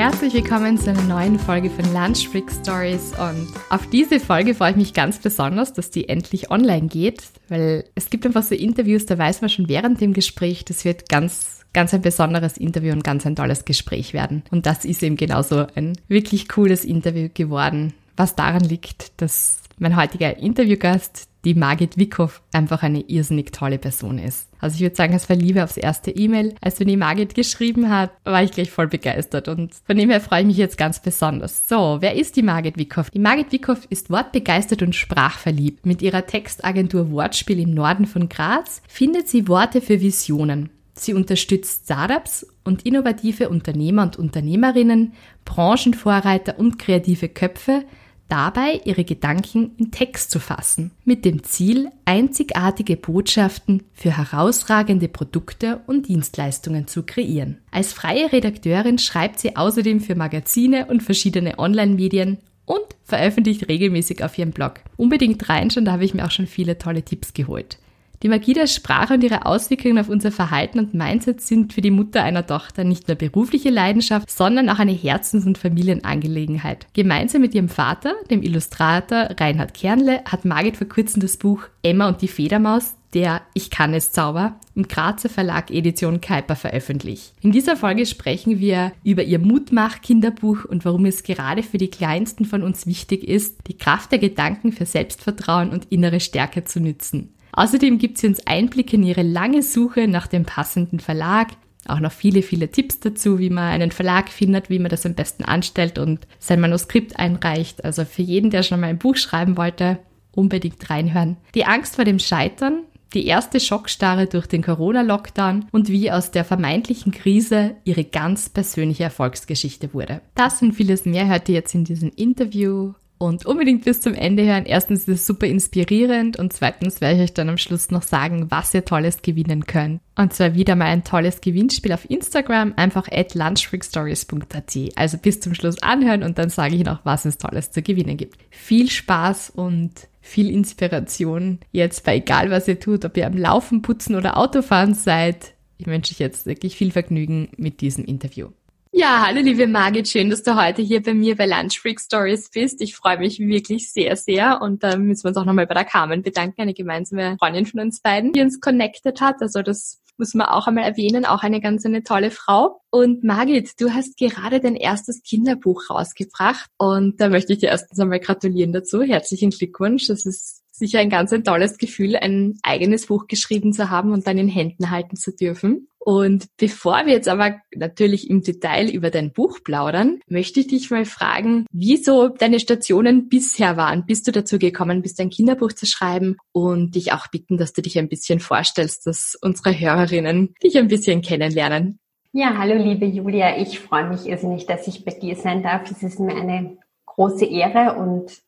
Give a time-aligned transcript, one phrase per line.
[0.00, 4.70] Herzlich willkommen zu einer neuen Folge von Lunch Break Stories und auf diese Folge freue
[4.70, 9.04] ich mich ganz besonders, dass die endlich online geht, weil es gibt einfach so Interviews,
[9.04, 13.04] da weiß man schon während dem Gespräch, das wird ganz ganz ein besonderes Interview und
[13.04, 14.42] ganz ein tolles Gespräch werden.
[14.50, 19.96] Und das ist eben genauso ein wirklich cooles Interview geworden, was daran liegt, dass mein
[19.96, 24.48] heutiger Interviewgast, die Margit Wickhoff, einfach eine irrsinnig tolle Person ist.
[24.60, 26.54] Also ich würde sagen, es war Liebe aufs erste E-Mail.
[26.60, 30.20] Als mir die Margit geschrieben hat, war ich gleich voll begeistert und von dem her
[30.20, 31.66] freue ich mich jetzt ganz besonders.
[31.66, 33.10] So, wer ist die Margit Wickhoff?
[33.10, 35.86] Die Margit Wickhoff ist wortbegeistert und sprachverliebt.
[35.86, 40.70] Mit ihrer Textagentur Wortspiel im Norden von Graz findet sie Worte für Visionen.
[40.92, 45.14] Sie unterstützt Startups und innovative Unternehmer und Unternehmerinnen,
[45.46, 47.84] Branchenvorreiter und kreative Köpfe,
[48.30, 55.80] dabei ihre Gedanken in Text zu fassen, mit dem Ziel, einzigartige Botschaften für herausragende Produkte
[55.86, 57.58] und Dienstleistungen zu kreieren.
[57.70, 64.38] Als freie Redakteurin schreibt sie außerdem für Magazine und verschiedene Online-Medien und veröffentlicht regelmäßig auf
[64.38, 64.74] ihrem Blog.
[64.96, 67.78] Unbedingt reinschauen, da habe ich mir auch schon viele tolle Tipps geholt.
[68.22, 71.90] Die Magie der Sprache und ihre Auswirkungen auf unser Verhalten und Mindset sind für die
[71.90, 76.86] Mutter einer Tochter nicht nur berufliche Leidenschaft, sondern auch eine Herzens- und Familienangelegenheit.
[76.92, 82.08] Gemeinsam mit ihrem Vater, dem Illustrator Reinhard Kernle, hat Margit vor kurzem das Buch Emma
[82.08, 87.32] und die Fledermaus der Ich kann es Zauber im Grazer Verlag Edition Kuiper veröffentlicht.
[87.40, 92.44] In dieser Folge sprechen wir über ihr Mutmach-Kinderbuch und warum es gerade für die Kleinsten
[92.44, 97.34] von uns wichtig ist, die Kraft der Gedanken für Selbstvertrauen und innere Stärke zu nützen.
[97.52, 101.48] Außerdem gibt sie uns Einblicke in ihre lange Suche nach dem passenden Verlag,
[101.86, 105.14] auch noch viele, viele Tipps dazu, wie man einen Verlag findet, wie man das am
[105.14, 107.84] besten anstellt und sein Manuskript einreicht.
[107.84, 109.98] Also für jeden, der schon mal ein Buch schreiben wollte,
[110.32, 111.38] unbedingt reinhören.
[111.54, 112.84] Die Angst vor dem Scheitern,
[113.14, 119.04] die erste Schockstarre durch den Corona-Lockdown und wie aus der vermeintlichen Krise ihre ganz persönliche
[119.04, 120.20] Erfolgsgeschichte wurde.
[120.34, 124.46] Das und vieles mehr hört ihr jetzt in diesem Interview und unbedingt bis zum Ende
[124.46, 124.64] hören.
[124.64, 128.50] Erstens ist es super inspirierend und zweitens werde ich euch dann am Schluss noch sagen,
[128.50, 130.00] was ihr Tolles gewinnen könnt.
[130.16, 134.78] Und zwar wieder mal ein tolles Gewinnspiel auf Instagram, einfach at lunchfreakstories.at.
[134.96, 138.16] Also bis zum Schluss anhören und dann sage ich noch, was es Tolles zu gewinnen
[138.16, 138.38] gibt.
[138.48, 143.82] Viel Spaß und viel Inspiration jetzt bei egal was ihr tut, ob ihr am Laufen,
[143.82, 145.52] Putzen oder Autofahren seid.
[145.76, 148.48] Ich wünsche euch jetzt wirklich viel Vergnügen mit diesem Interview.
[148.92, 152.50] Ja, hallo liebe Margit, schön, dass du heute hier bei mir bei Lunch Freak Stories
[152.50, 152.80] bist.
[152.80, 155.84] Ich freue mich wirklich sehr, sehr und da müssen wir uns auch nochmal bei der
[155.84, 159.36] Carmen bedanken, eine gemeinsame Freundin von uns beiden, die uns connected hat.
[159.42, 162.80] Also das muss man auch einmal erwähnen, auch eine ganz eine tolle Frau.
[162.90, 168.00] Und Margit, du hast gerade dein erstes Kinderbuch rausgebracht und da möchte ich dir erstens
[168.00, 169.02] einmal gratulieren dazu.
[169.02, 170.08] Herzlichen Glückwunsch.
[170.08, 174.26] Das ist sicher ein ganz ein tolles Gefühl, ein eigenes Buch geschrieben zu haben und
[174.26, 175.86] dann in Händen halten zu dürfen.
[176.02, 180.90] Und bevor wir jetzt aber natürlich im Detail über dein Buch plaudern, möchte ich dich
[180.90, 185.84] mal fragen, wieso deine Stationen bisher waren, bis du dazu gekommen bist, ein Kinderbuch zu
[185.84, 190.78] schreiben und dich auch bitten, dass du dich ein bisschen vorstellst, dass unsere Hörerinnen dich
[190.78, 191.98] ein bisschen kennenlernen.
[192.32, 195.90] Ja, hallo liebe Julia, ich freue mich irrsinnig, dass ich bei dir sein darf.
[195.90, 198.40] Es ist mir eine große Ehre und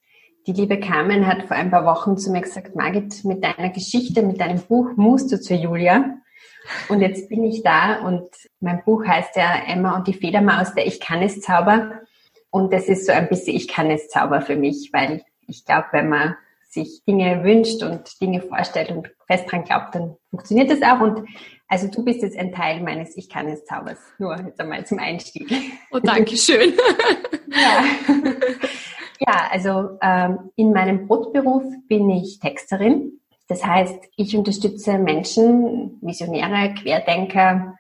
[0.47, 4.23] die liebe Carmen hat vor ein paar Wochen zu mir gesagt, Margit, mit deiner Geschichte,
[4.23, 6.17] mit deinem Buch musst du zur Julia.
[6.89, 8.29] Und jetzt bin ich da und
[8.61, 12.01] mein Buch heißt ja Emma und die Federmaus, der Ich kann es Zauber.
[12.51, 15.87] Und das ist so ein bisschen Ich kann es Zauber für mich, weil ich glaube,
[15.93, 16.37] wenn man
[16.69, 21.01] sich Dinge wünscht und Dinge vorstellt und fest dran glaubt, dann funktioniert das auch.
[21.01, 21.29] Und
[21.69, 23.99] also du bist jetzt ein Teil meines Ich kann es Zaubers.
[24.19, 25.51] Nur jetzt einmal zum Einstieg.
[25.91, 26.73] Oh, danke schön.
[27.49, 27.85] ja.
[29.19, 33.21] ja, also ähm, in meinem Brotberuf bin ich Texterin
[33.53, 37.77] das heißt, ich unterstütze Menschen, Visionäre, Querdenker,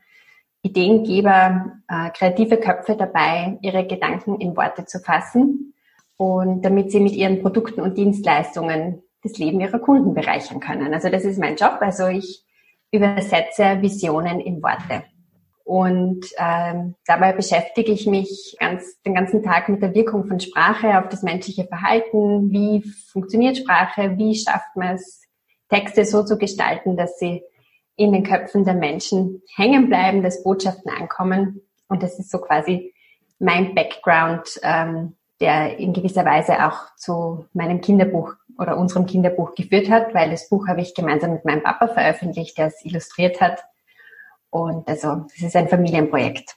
[0.61, 5.73] Ideengeber, äh, kreative Köpfe dabei, ihre Gedanken in Worte zu fassen
[6.19, 10.93] und damit sie mit ihren Produkten und Dienstleistungen das Leben ihrer Kunden bereichern können.
[10.93, 11.79] Also das ist mein Job.
[11.81, 12.45] Also ich
[12.91, 15.05] übersetze Visionen in Worte.
[15.65, 20.99] Und ähm, dabei beschäftige ich mich ganz, den ganzen Tag mit der Wirkung von Sprache
[20.99, 22.51] auf das menschliche Verhalten.
[22.51, 24.19] Wie funktioniert Sprache?
[24.19, 25.22] Wie schafft man es,
[25.73, 27.43] Texte so zu gestalten, dass sie
[27.97, 31.63] in den Köpfen der Menschen hängen bleiben, dass Botschaften ankommen.
[31.89, 32.95] Und das ist so quasi
[33.39, 39.91] mein Background, ähm, der in gewisser Weise auch zu meinem Kinderbuch oder unserem Kinderbuch geführt
[39.91, 43.65] hat, weil das Buch habe ich gemeinsam mit meinem Papa veröffentlicht, der es illustriert hat.
[44.51, 46.57] Und also das ist ein Familienprojekt.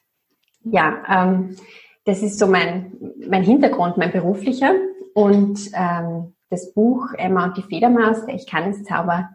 [0.64, 1.56] Ja, ähm,
[2.04, 2.98] das ist so mein,
[3.28, 4.74] mein Hintergrund, mein beruflicher.
[5.14, 9.30] Und ähm, das Buch Emma und die Federmaus, der Ich kann es Zauber,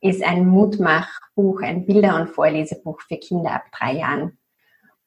[0.00, 4.38] ist ein Mutmachbuch, ein Bilder- und Vorlesebuch für Kinder ab drei Jahren.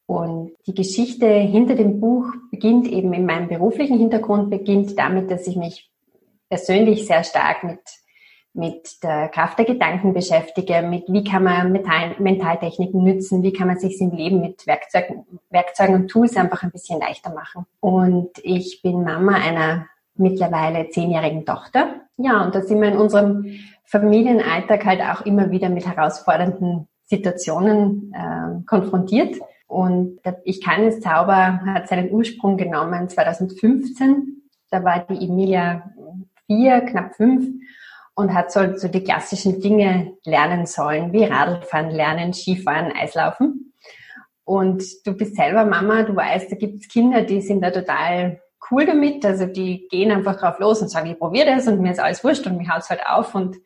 [0.06, 5.46] Und die Geschichte hinter dem Buch beginnt eben in meinem beruflichen Hintergrund, beginnt damit, dass
[5.46, 5.90] ich mich
[6.48, 7.80] persönlich sehr stark mit,
[8.52, 13.66] mit der Kraft der Gedanken beschäftige, mit wie kann man Mental Mentaltechniken nützen, wie kann
[13.66, 17.64] man sich im Leben mit Werkzeugen, Werkzeugen und Tools einfach ein bisschen leichter machen.
[17.80, 19.86] Und ich bin Mama einer
[20.16, 22.00] mittlerweile zehnjährigen Tochter.
[22.16, 23.46] Ja, und da sind wir in unserem
[23.84, 29.36] Familienalltag halt auch immer wieder mit herausfordernden Situationen äh, konfrontiert.
[29.66, 34.42] Und Ich kann es Zauber hat seinen Ursprung genommen 2015.
[34.70, 35.90] Da war die Emilia
[36.46, 37.46] vier, knapp fünf
[38.14, 43.72] und hat so, so die klassischen Dinge lernen sollen, wie Radlfahren lernen, Skifahren, Eislaufen.
[44.44, 48.40] Und du bist selber Mama, du weißt, da gibt es Kinder, die sind da total
[48.70, 49.24] cool damit.
[49.24, 52.24] Also die gehen einfach drauf los und sagen, ich probiere das und mir ist alles
[52.24, 53.56] wurscht und mich haut's halt auf und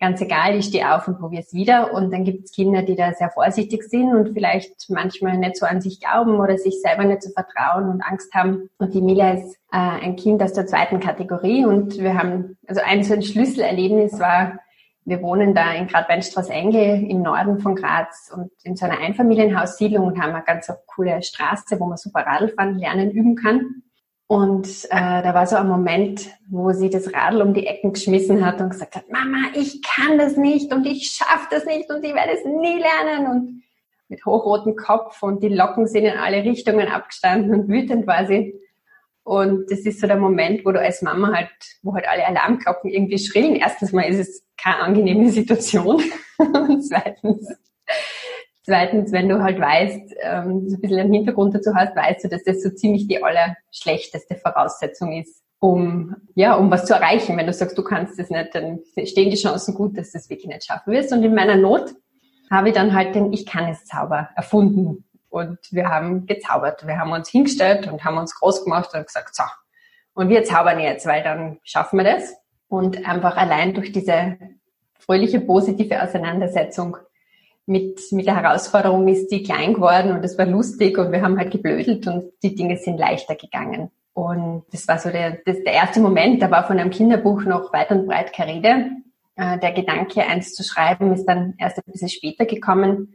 [0.00, 1.92] ganz egal, ich stehe auf und probiere es wieder.
[1.92, 5.66] Und dann gibt es Kinder, die da sehr vorsichtig sind und vielleicht manchmal nicht so
[5.66, 8.68] an sich glauben oder sich selber nicht so vertrauen und Angst haben.
[8.78, 12.82] Und die Mila ist äh, ein Kind aus der zweiten Kategorie und wir haben, also
[12.84, 14.58] ein so ein Schlüsselerlebnis war,
[15.06, 20.20] wir wohnen da in Gradweinstraße-Enge im Norden von Graz und in so einer Einfamilienhaussiedlung und
[20.20, 23.84] haben eine ganz coole Straße, wo man super Radlfahren lernen üben kann.
[24.28, 28.44] Und äh, da war so ein Moment, wo sie das Radl um die Ecken geschmissen
[28.44, 32.04] hat und gesagt hat, Mama, ich kann das nicht und ich schaffe das nicht und
[32.04, 33.26] ich werde es nie lernen.
[33.28, 33.62] Und
[34.08, 38.60] mit hochrotem Kopf und die Locken sind in alle Richtungen abgestanden und wütend war sie.
[39.22, 41.50] Und das ist so der Moment, wo du als Mama halt,
[41.82, 43.56] wo halt alle Alarmglocken irgendwie schrillen.
[43.56, 46.02] Erstens mal ist es keine angenehme Situation.
[46.38, 47.48] und zweitens
[48.66, 52.28] Zweitens, wenn du halt weißt, ähm, so ein bisschen einen Hintergrund dazu hast, weißt du,
[52.28, 57.36] dass das so ziemlich die allerschlechteste Voraussetzung ist, um, ja, um was zu erreichen.
[57.36, 60.28] Wenn du sagst, du kannst das nicht, dann stehen die Chancen gut, dass du es
[60.28, 61.12] wirklich nicht schaffen wirst.
[61.12, 61.94] Und in meiner Not
[62.50, 65.04] habe ich dann halt den Ich kann es Zauber erfunden.
[65.28, 66.84] Und wir haben gezaubert.
[66.88, 69.44] Wir haben uns hingestellt und haben uns groß gemacht und gesagt, so,
[70.14, 72.34] und wir zaubern jetzt, weil dann schaffen wir das.
[72.66, 74.38] Und einfach allein durch diese
[74.98, 76.96] fröhliche, positive Auseinandersetzung
[77.66, 81.38] mit, mit der Herausforderung ist die klein geworden und es war lustig und wir haben
[81.38, 83.90] halt geblödelt und die Dinge sind leichter gegangen.
[84.14, 87.72] Und das war so der, das, der erste Moment, da war von einem Kinderbuch noch
[87.72, 88.90] weit und breit keine Rede.
[89.34, 93.14] Äh, der Gedanke, eins zu schreiben, ist dann erst ein bisschen später gekommen.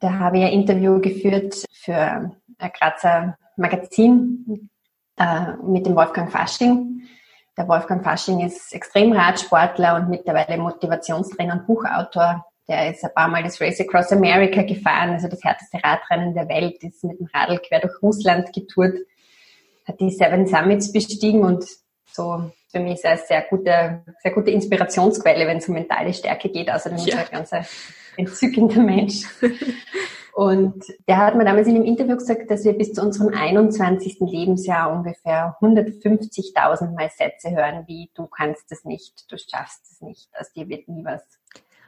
[0.00, 1.94] Da habe ich ein Interview geführt für
[2.58, 4.68] ein Grazer Magazin
[5.16, 7.02] äh, mit dem Wolfgang Fasching.
[7.56, 12.44] Der Wolfgang Fasching ist Extremradsportler und mittlerweile Motivationstrainer und Buchautor.
[12.68, 16.48] Der ist ein paar Mal das Race Across America gefahren, also das härteste Radrennen der
[16.48, 18.96] Welt, ist mit dem Radl quer durch Russland getourt,
[19.86, 21.64] hat die Seven Summits bestiegen und
[22.04, 26.14] so für mich ist er eine sehr gute, sehr gute Inspirationsquelle, wenn es um mentale
[26.14, 26.70] Stärke geht.
[26.70, 27.04] Außerdem ja.
[27.04, 27.68] ist er ein ganz
[28.16, 29.24] entzückender Mensch.
[30.34, 34.16] Und der hat mir damals in einem Interview gesagt, dass wir bis zu unserem 21.
[34.20, 40.30] Lebensjahr ungefähr 150.000 Mal Sätze hören, wie du kannst es nicht, du schaffst es nicht,
[40.38, 41.22] aus dir wird nie was.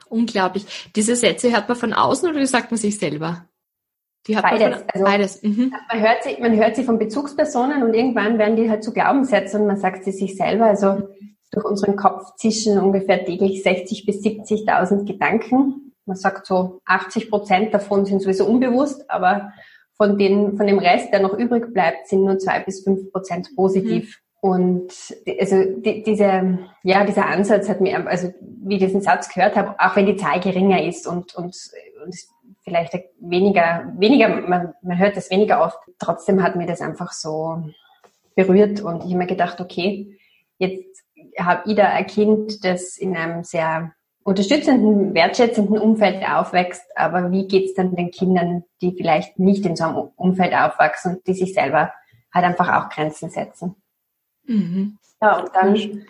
[0.09, 0.65] Unglaublich.
[0.95, 3.47] Diese Sätze hört man von außen oder sagt man sich selber?
[4.27, 4.61] Die hat beides.
[4.61, 5.43] Man von, also, beides.
[5.43, 5.73] Mhm.
[5.91, 9.61] Man, hört sie, man hört sie von Bezugspersonen und irgendwann werden die halt zu Glaubenssätzen
[9.61, 10.65] und man sagt sie sich selber.
[10.65, 11.09] Also
[11.51, 15.93] durch unseren Kopf zischen ungefähr täglich 60 bis 70.000 Gedanken.
[16.05, 19.51] Man sagt so 80 Prozent davon sind sowieso unbewusst, aber
[19.97, 23.49] von, den, von dem Rest, der noch übrig bleibt, sind nur zwei bis fünf Prozent
[23.55, 24.05] positiv.
[24.05, 24.24] Mhm.
[24.45, 24.93] Und
[25.39, 29.73] also die, diese, ja, dieser Ansatz hat mir, also wie ich diesen Satz gehört habe,
[29.79, 31.57] auch wenn die Zahl geringer ist und, und,
[32.03, 32.15] und
[32.63, 37.63] vielleicht weniger, weniger, man, man hört das weniger oft, trotzdem hat mir das einfach so
[38.35, 40.15] berührt und ich habe mir gedacht, okay,
[40.59, 41.03] jetzt
[41.39, 47.47] habe ich da ein Kind, das in einem sehr unterstützenden, wertschätzenden Umfeld aufwächst, aber wie
[47.47, 51.55] geht's dann den Kindern, die vielleicht nicht in so einem Umfeld aufwachsen und die sich
[51.55, 51.91] selber
[52.31, 53.75] halt einfach auch Grenzen setzen?
[54.45, 54.97] Mhm.
[55.21, 56.05] Ja, und dann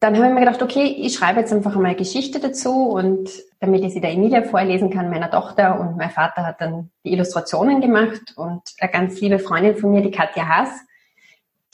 [0.00, 3.84] dann habe ich mir gedacht, okay, ich schreibe jetzt einfach einmal Geschichte dazu und damit
[3.84, 7.82] ich sie der Emilia vorlesen kann, meiner Tochter und mein Vater hat dann die Illustrationen
[7.82, 10.70] gemacht und eine ganz liebe Freundin von mir, die Katja Haas,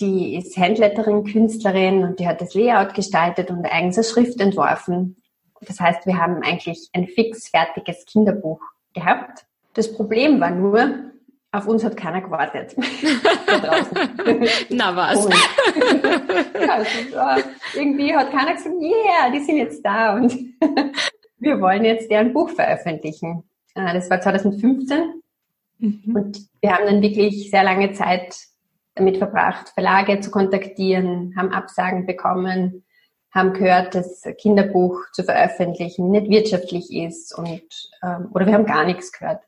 [0.01, 5.23] die ist Handletterin, Künstlerin und die hat das Layout gestaltet und eigens eine Schrift entworfen.
[5.61, 8.61] Das heißt, wir haben eigentlich ein fix fertiges Kinderbuch
[8.93, 9.47] gehabt.
[9.75, 11.13] Das Problem war nur,
[11.57, 12.77] auf uns hat keiner gewartet.
[14.71, 15.27] Na was?
[16.69, 20.35] also, irgendwie hat keiner gesagt, yeah, die sind jetzt da und
[21.39, 23.43] wir wollen jetzt deren Buch veröffentlichen.
[23.75, 25.23] Äh, das war 2015
[25.79, 26.03] mhm.
[26.15, 28.37] und wir haben dann wirklich sehr lange Zeit
[28.95, 32.85] damit verbracht, Verlage zu kontaktieren, haben Absagen bekommen,
[33.31, 37.63] haben gehört, dass Kinderbuch zu veröffentlichen nicht wirtschaftlich ist und
[38.03, 39.43] ähm, oder wir haben gar nichts gehört.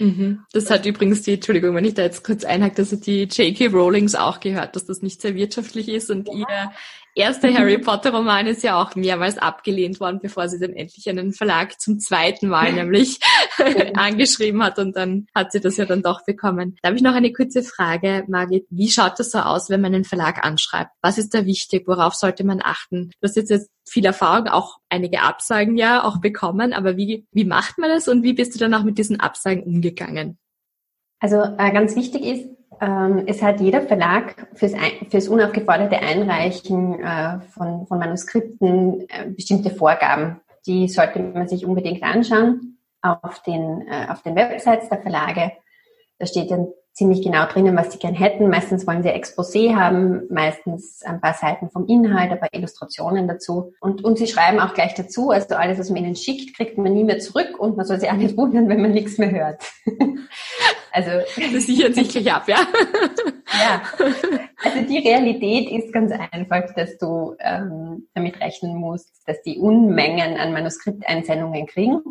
[0.00, 0.44] Mhm.
[0.52, 3.68] Das hat übrigens die, Entschuldigung, wenn ich da jetzt kurz einhake, dass die J.K.
[3.68, 6.34] Rowlings auch gehört, dass das nicht sehr wirtschaftlich ist und ja.
[6.34, 6.72] ihr
[7.14, 11.32] erster Harry Potter Roman ist ja auch mehrmals abgelehnt worden, bevor sie dann endlich einen
[11.32, 13.18] Verlag zum zweiten Mal nämlich
[13.94, 16.76] angeschrieben hat und dann hat sie das ja dann doch bekommen.
[16.82, 18.66] Da habe ich noch eine kurze Frage, Margit.
[18.70, 20.90] Wie schaut das so aus, wenn man einen Verlag anschreibt?
[21.02, 21.84] Was ist da wichtig?
[21.86, 23.10] Worauf sollte man achten?
[23.20, 27.44] Du hast jetzt, jetzt viel Erfahrung, auch einige Absagen ja auch bekommen, aber wie, wie
[27.44, 30.38] macht man das und wie bist du dann auch mit diesen Absagen umgegangen?
[31.20, 32.48] Also äh, ganz wichtig ist,
[32.80, 34.72] ähm, es hat jeder Verlag fürs,
[35.10, 40.40] fürs unaufgeforderte Einreichen äh, von, von Manuskripten äh, bestimmte Vorgaben.
[40.66, 45.52] Die sollte man sich unbedingt anschauen auf den, äh, auf den Websites der Verlage.
[46.18, 48.48] Da steht dann ziemlich genau drinnen, was sie gern hätten.
[48.48, 53.74] Meistens wollen sie Exposé haben, meistens ein paar Seiten vom Inhalt, ein paar Illustrationen dazu.
[53.80, 56.94] Und, und sie schreiben auch gleich dazu, also alles, was man ihnen schickt, kriegt man
[56.94, 59.64] nie mehr zurück und man soll sich auch nicht wundern, wenn man nichts mehr hört.
[60.92, 61.10] also
[61.52, 62.58] das sichert sich gleich ab, ja.
[63.58, 63.82] ja.
[64.64, 70.36] Also die Realität ist ganz einfach, dass du ähm, damit rechnen musst, dass die Unmengen
[70.36, 72.02] an Manuskripteinsendungen kriegen.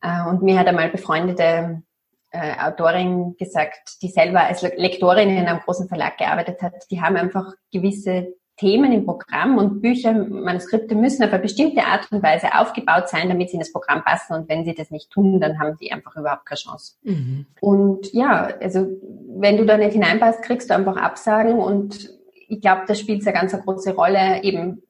[0.00, 1.82] Äh, und mir hat einmal befreundete
[2.30, 7.16] äh, Autorin gesagt, die selber als Lektorin in einem großen Verlag gearbeitet hat, die haben
[7.16, 12.48] einfach gewisse Themen im Programm und Bücher, Manuskripte müssen auf eine bestimmte Art und Weise
[12.58, 14.34] aufgebaut sein, damit sie in das Programm passen.
[14.34, 16.96] Und wenn sie das nicht tun, dann haben die einfach überhaupt keine Chance.
[17.04, 17.46] Mhm.
[17.60, 18.88] Und ja, also
[19.36, 21.60] wenn du da nicht hineinpasst, kriegst du einfach Absagen.
[21.60, 22.10] Und
[22.48, 24.42] ich glaube, da spielt eine ganz eine große Rolle.
[24.42, 24.82] Eben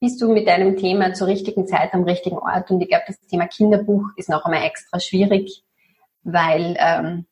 [0.00, 2.70] bist du mit deinem Thema zur richtigen Zeit am richtigen Ort.
[2.70, 5.64] Und ich glaube, das Thema Kinderbuch ist noch einmal extra schwierig,
[6.26, 7.26] weil ähm,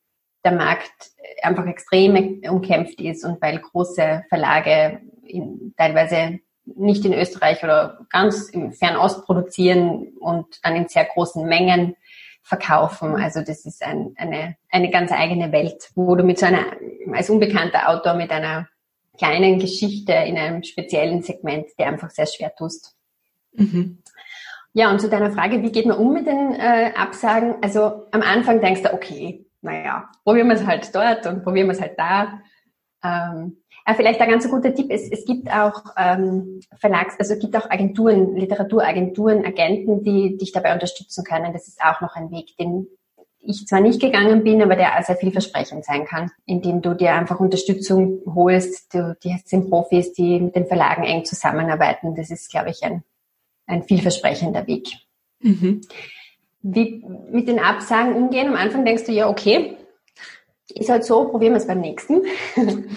[0.45, 7.63] der Markt einfach extrem umkämpft ist und weil große Verlage in, teilweise nicht in Österreich
[7.63, 11.97] oder ganz im Fernost produzieren und dann in sehr großen Mengen
[12.43, 13.17] verkaufen.
[13.17, 16.65] Also das ist ein, eine, eine ganz eigene Welt, wo du mit so einer,
[17.13, 18.69] als unbekannter Autor mit einer
[19.19, 22.97] kleinen Geschichte in einem speziellen Segment dir einfach sehr schwer tust.
[23.53, 23.99] Mhm.
[24.77, 27.55] Ja, und zu deiner Frage, wie geht man um mit den äh, Absagen?
[27.63, 31.75] Also am Anfang denkst du, okay, naja, probieren wir es halt dort und probieren wir
[31.75, 32.41] es halt da.
[33.05, 37.39] Ähm, ja, vielleicht ein ganz guter Tipp ist, es gibt auch ähm, Verlags, also es
[37.41, 41.53] gibt auch Agenturen, Literaturagenturen, Agenten, die dich dabei unterstützen können.
[41.53, 42.89] Das ist auch noch ein Weg, den
[43.39, 47.39] ich zwar nicht gegangen bin, aber der sehr vielversprechend sein kann, indem du dir einfach
[47.39, 48.93] Unterstützung holst.
[48.93, 52.17] Du, die sind Profis, die mit den Verlagen eng zusammenarbeiten.
[52.17, 53.05] Das ist, glaube ich, ein
[53.67, 54.89] ein vielversprechender Weg.
[55.41, 55.83] Mhm.
[56.63, 58.49] Wie mit den Absagen umgehen?
[58.49, 59.77] Am Anfang denkst du, ja, okay,
[60.75, 62.23] ist halt so, probieren wir es beim nächsten.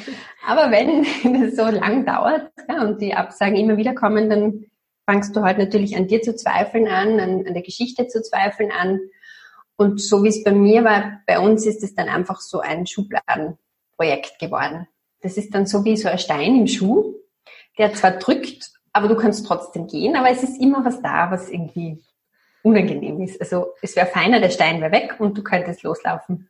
[0.45, 4.65] Aber wenn es so lang dauert ja, und die Absagen immer wieder kommen, dann
[5.05, 8.71] fangst du halt natürlich an dir zu zweifeln an, an, an der Geschichte zu zweifeln
[8.71, 8.99] an.
[9.75, 12.87] Und so wie es bei mir war, bei uns ist es dann einfach so ein
[12.87, 14.87] Schubladenprojekt geworden.
[15.21, 17.15] Das ist dann so wie so ein Stein im Schuh,
[17.77, 21.49] der zwar drückt aber du kannst trotzdem gehen, aber es ist immer was da, was
[21.49, 22.03] irgendwie
[22.63, 23.39] unangenehm ist.
[23.39, 26.49] Also es wäre feiner, der Stein wäre weg und du könntest loslaufen.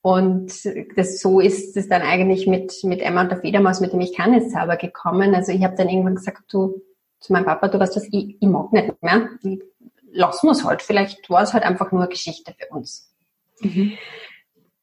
[0.00, 0.50] Und
[0.96, 4.16] das, so ist es dann eigentlich mit, mit Emma und der Federmaus, mit dem ich
[4.16, 5.34] kann es sauber gekommen.
[5.34, 6.80] Also ich habe dann irgendwann gesagt, du,
[7.20, 9.28] zu meinem Papa, du weißt was, ich, ich mag nicht mehr.
[10.10, 10.80] Lassen wir es halt.
[10.80, 13.14] Vielleicht war es halt einfach nur Geschichte für uns.
[13.60, 13.92] Mhm.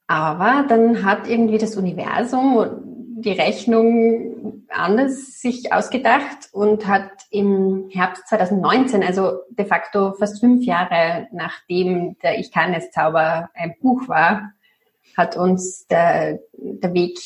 [0.06, 2.89] Aber dann hat irgendwie das Universum
[3.22, 10.66] die Rechnung anders sich ausgedacht und hat im Herbst 2019, also de facto fast fünf
[10.66, 14.52] Jahre nachdem der Ich kann es Zauber ein Buch war,
[15.18, 17.20] hat uns der, der Weg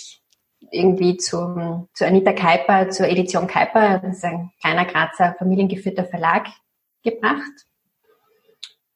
[0.72, 6.48] irgendwie zu, zu Anita Keiper, zur Edition Keiper, das ist ein kleiner Grazer familiengeführter Verlag,
[7.04, 7.68] gebracht.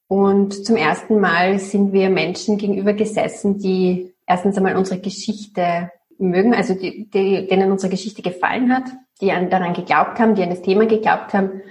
[0.08, 6.54] Und zum ersten Mal sind wir Menschen gegenüber gesessen, die erstens einmal unsere Geschichte mögen,
[6.54, 8.86] also die, die, denen unsere Geschichte gefallen hat,
[9.22, 11.62] die daran geglaubt haben, die an das Thema geglaubt haben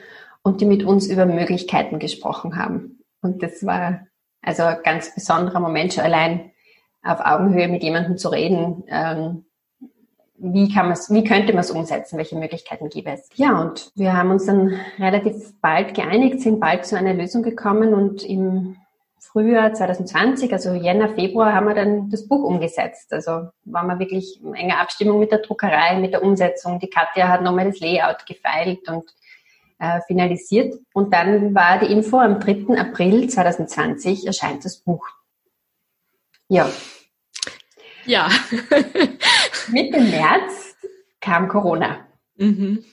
[0.43, 3.01] und die mit uns über Möglichkeiten gesprochen haben.
[3.23, 4.07] Und das war
[4.43, 6.53] also ein ganz besonderer Moment, schon allein
[7.03, 8.85] auf Augenhöhe mit jemandem zu reden.
[8.89, 9.45] Ähm,
[10.39, 12.19] wie kann man wie könnte man es umsetzen?
[12.19, 13.29] Welche Möglichkeiten gibt es?
[13.35, 17.95] Ja, und wir haben uns dann relativ bald geeinigt, sind bald zu einer Lösung gekommen
[17.95, 18.77] und im
[19.19, 23.13] Frühjahr 2020, also Jänner, Februar, haben wir dann das Buch umgesetzt.
[23.13, 26.79] Also waren wir wirklich in enger Abstimmung mit der Druckerei, mit der Umsetzung.
[26.79, 29.05] Die Katja hat nochmal das Layout gefeilt und
[29.79, 30.75] äh, finalisiert.
[30.93, 32.79] Und dann war die Info, am 3.
[32.79, 35.07] April 2020 erscheint das Buch.
[36.49, 36.71] Ja.
[38.05, 38.29] Ja.
[39.69, 40.77] Mitte März
[41.21, 42.07] kam Corona.
[42.37, 42.85] Mhm.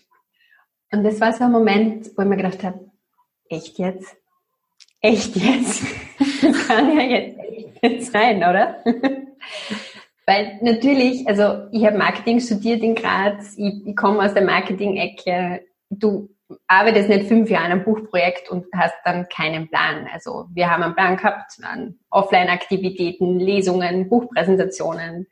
[0.92, 2.92] Und das war so ein Moment, wo ich mir gedacht habe,
[3.50, 4.16] echt jetzt?
[5.02, 5.84] Echt jetzt?
[6.20, 7.38] Das kann ja jetzt
[7.82, 8.78] nicht sein, oder?
[10.26, 15.66] Weil natürlich, also ich habe Marketing studiert in Graz, ich, ich komme aus der Marketing-Ecke.
[15.90, 16.30] Du
[16.68, 20.08] arbeitest nicht fünf Jahre an einem Buchprojekt und hast dann keinen Plan.
[20.14, 25.28] Also wir haben einen Plan gehabt an Offline-Aktivitäten, Lesungen, Buchpräsentationen.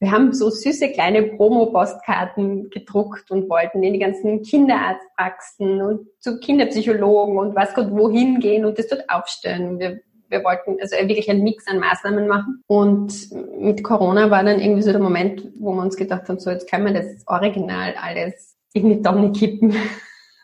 [0.00, 6.40] Wir haben so süße kleine Promo-Postkarten gedruckt und wollten in die ganzen Kinderarztpraxen und zu
[6.40, 9.78] Kinderpsychologen und was Gott wohin gehen und das dort aufstellen.
[9.78, 10.00] Wir,
[10.34, 12.62] wir wollten also wirklich einen Mix an Maßnahmen machen.
[12.66, 16.50] Und mit Corona war dann irgendwie so der Moment, wo wir uns gedacht haben, so
[16.50, 19.76] jetzt können wir das Original alles in die Tonne kippen.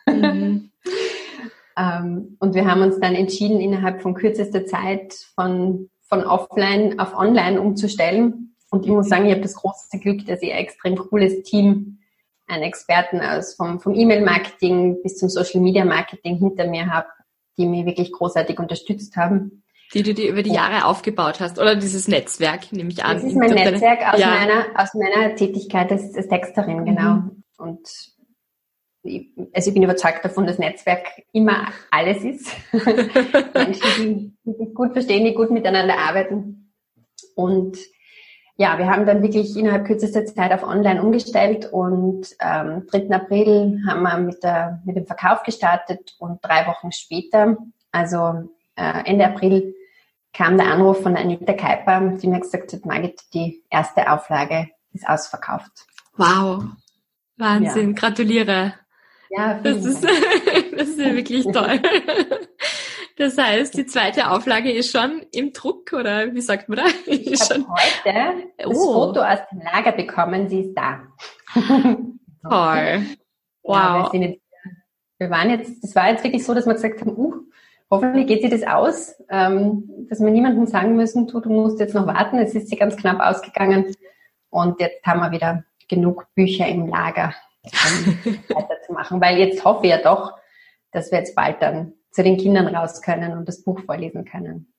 [0.06, 0.70] Mhm.
[1.76, 7.18] ähm, und wir haben uns dann entschieden, innerhalb von kürzester Zeit von, von offline auf
[7.18, 8.54] online umzustellen.
[8.70, 11.98] Und ich muss sagen, ich habe das große Glück, dass ich ein extrem cooles Team
[12.46, 17.08] an Experten aus vom, vom E-Mail-Marketing bis zum Social-Media-Marketing hinter mir habe,
[17.58, 19.64] die mich wirklich großartig unterstützt haben.
[19.92, 23.16] Die du dir über die Jahre aufgebaut hast, oder dieses Netzwerk, nehme ich an.
[23.16, 24.28] Das ist mein Netzwerk aus, ja.
[24.28, 27.14] meiner, aus meiner Tätigkeit als, als Texterin, genau.
[27.14, 27.42] Mhm.
[27.58, 27.88] Und
[29.52, 32.52] also ich bin überzeugt davon, dass Netzwerk immer alles ist.
[33.54, 36.72] Menschen, die sich gut verstehen, die gut miteinander arbeiten.
[37.34, 37.78] Und
[38.56, 43.10] ja, wir haben dann wirklich innerhalb kürzester Zeit auf Online umgestellt und ähm, 3.
[43.10, 47.56] April haben wir mit, der, mit dem Verkauf gestartet und drei Wochen später,
[47.90, 49.74] also äh, Ende April,
[50.32, 55.08] kam der Anruf von Anita Kuiper, die mir gesagt hat, Margit, die erste Auflage ist
[55.08, 55.86] ausverkauft.
[56.16, 56.64] Wow,
[57.36, 57.94] Wahnsinn, ja.
[57.94, 58.74] gratuliere.
[59.30, 60.04] Ja, das ist,
[60.76, 61.80] das ist ja wirklich toll.
[63.16, 66.84] Das heißt, die zweite Auflage ist schon im Druck oder wie sagt man da?
[67.04, 68.92] Ich habe heute das oh.
[68.92, 71.02] Foto aus dem Lager bekommen, sie ist da.
[71.54, 73.06] Toll.
[73.62, 73.76] Wow.
[73.76, 74.40] Ja, wir, jetzt,
[75.18, 77.34] wir, waren jetzt, das war jetzt wirklich so, dass wir gesagt haben, uh,
[77.90, 81.94] hoffentlich geht sich das aus, ähm, dass wir niemandem sagen müssen, du, du musst jetzt
[81.94, 83.94] noch warten, es ist sie ganz knapp ausgegangen
[84.50, 87.34] und jetzt haben wir wieder genug Bücher im Lager
[88.48, 90.32] weiterzumachen, weil jetzt hoffe ich ja doch,
[90.92, 94.69] dass wir jetzt bald dann zu den Kindern raus können und das Buch vorlesen können.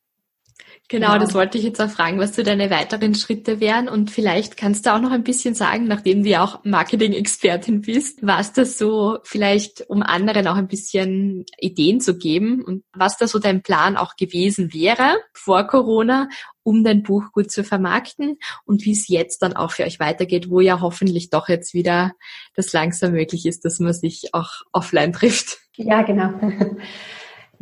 [0.92, 3.88] Genau, genau, das wollte ich jetzt auch fragen, was so deine weiteren Schritte wären.
[3.88, 8.20] Und vielleicht kannst du auch noch ein bisschen sagen, nachdem du ja auch Marketing-Expertin bist,
[8.22, 13.28] was das so vielleicht, um anderen auch ein bisschen Ideen zu geben und was da
[13.28, 16.28] so dein Plan auch gewesen wäre vor Corona,
[16.64, 20.50] um dein Buch gut zu vermarkten und wie es jetzt dann auch für euch weitergeht,
[20.50, 22.12] wo ja hoffentlich doch jetzt wieder
[22.54, 25.60] das langsam möglich ist, dass man sich auch offline trifft.
[25.78, 26.34] Ja, genau.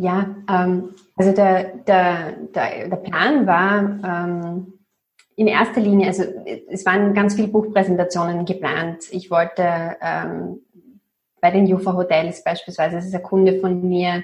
[0.01, 4.79] Ja, ähm, also der, der, der, der Plan war ähm,
[5.35, 6.23] in erster Linie, also
[6.69, 9.11] es waren ganz viele Buchpräsentationen geplant.
[9.11, 10.61] Ich wollte ähm,
[11.41, 14.23] bei den Jufa Hotels beispielsweise, das ist ein Kunde von mir,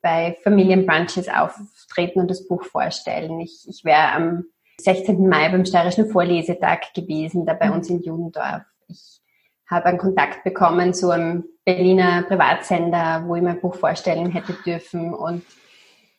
[0.00, 3.40] bei Familienbrunches auftreten und das Buch vorstellen.
[3.40, 4.44] Ich, ich wäre am
[4.80, 5.28] 16.
[5.28, 8.62] Mai beim Steirischen Vorlesetag gewesen, da bei uns in Judendorf.
[8.86, 9.20] Ich
[9.68, 15.12] habe einen Kontakt bekommen zu einem Berliner Privatsender, wo ich mein Buch vorstellen hätte dürfen.
[15.12, 15.42] Und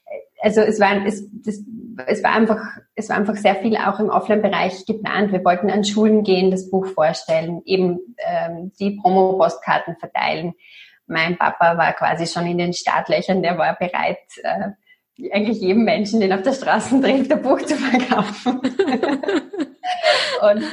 [0.06, 1.64] äh, also es war, es, das,
[2.08, 2.62] es war einfach,
[2.96, 5.32] es war einfach sehr viel auch im Offline-Bereich geplant.
[5.32, 10.54] Wir wollten an Schulen gehen, das Buch vorstellen, eben ähm, die Promo-Postkarten verteilen.
[11.08, 14.72] Mein Papa war quasi schon in den Startlöchern, der war bereit, äh,
[15.32, 18.60] eigentlich jedem Menschen, den auf der Straße trifft, ein Buch zu verkaufen.
[20.42, 20.64] und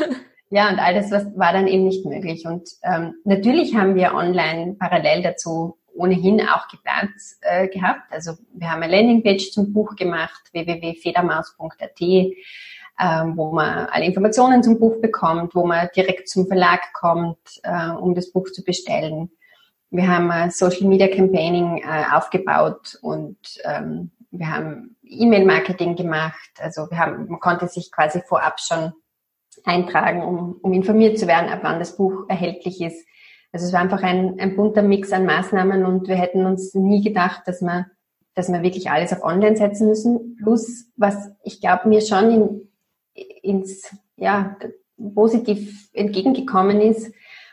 [0.55, 2.47] ja, und all das was, war dann eben nicht möglich.
[2.47, 8.03] Und ähm, natürlich haben wir online parallel dazu ohnehin auch geplant äh, gehabt.
[8.13, 14.79] Also wir haben eine Landingpage zum Buch gemacht, www.federmaus.at, ähm, wo man alle Informationen zum
[14.79, 19.33] Buch bekommt, wo man direkt zum Verlag kommt, äh, um das Buch zu bestellen.
[19.91, 26.51] Wir haben ein Social Media Campaigning äh, aufgebaut und ähm, wir haben E-Mail-Marketing gemacht.
[26.61, 28.93] Also wir haben, man konnte sich quasi vorab schon
[29.65, 33.07] eintragen, um, um informiert zu werden, ab wann das Buch erhältlich ist.
[33.53, 37.03] Also es war einfach ein, ein bunter Mix an Maßnahmen und wir hätten uns nie
[37.03, 37.87] gedacht, dass wir,
[38.35, 40.37] dass wir wirklich alles auf Online setzen müssen.
[40.43, 42.31] Plus, was ich glaube mir schon
[43.15, 44.57] in, ins, ja,
[45.15, 47.13] positiv entgegengekommen ist,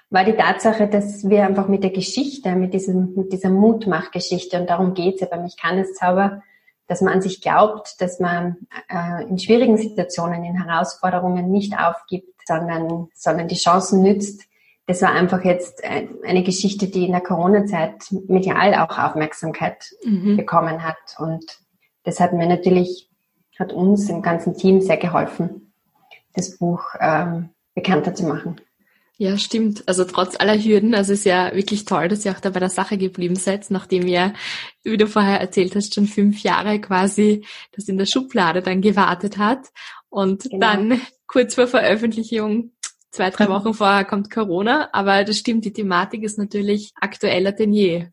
[0.09, 4.69] war die Tatsache, dass wir einfach mit der Geschichte, mit diesem, mit dieser Mutmachgeschichte, und
[4.69, 6.43] darum geht's ja beim Ich kann es Zauber,
[6.87, 8.57] dass man an sich glaubt, dass man
[8.89, 14.43] äh, in schwierigen Situationen, in Herausforderungen nicht aufgibt, sondern, sondern die Chancen nützt.
[14.87, 20.37] Das war einfach jetzt äh, eine Geschichte, die in der Corona-Zeit medial auch Aufmerksamkeit mhm.
[20.37, 21.15] bekommen hat.
[21.17, 21.45] Und
[22.03, 23.09] das hat mir natürlich,
[23.57, 25.73] hat uns im ganzen Team sehr geholfen,
[26.33, 28.59] das Buch ähm, bekannter zu machen.
[29.21, 29.83] Ja, stimmt.
[29.87, 32.59] Also trotz aller Hürden, also es ist ja wirklich toll, dass ihr auch da bei
[32.59, 34.33] der Sache geblieben seid, nachdem ihr,
[34.81, 39.37] wie du vorher erzählt hast, schon fünf Jahre quasi das in der Schublade dann gewartet
[39.37, 39.67] hat.
[40.09, 40.59] Und genau.
[40.59, 42.71] dann kurz vor Veröffentlichung,
[43.11, 44.89] zwei, drei Wochen vorher kommt Corona.
[44.91, 48.07] Aber das stimmt, die Thematik ist natürlich aktueller denn je.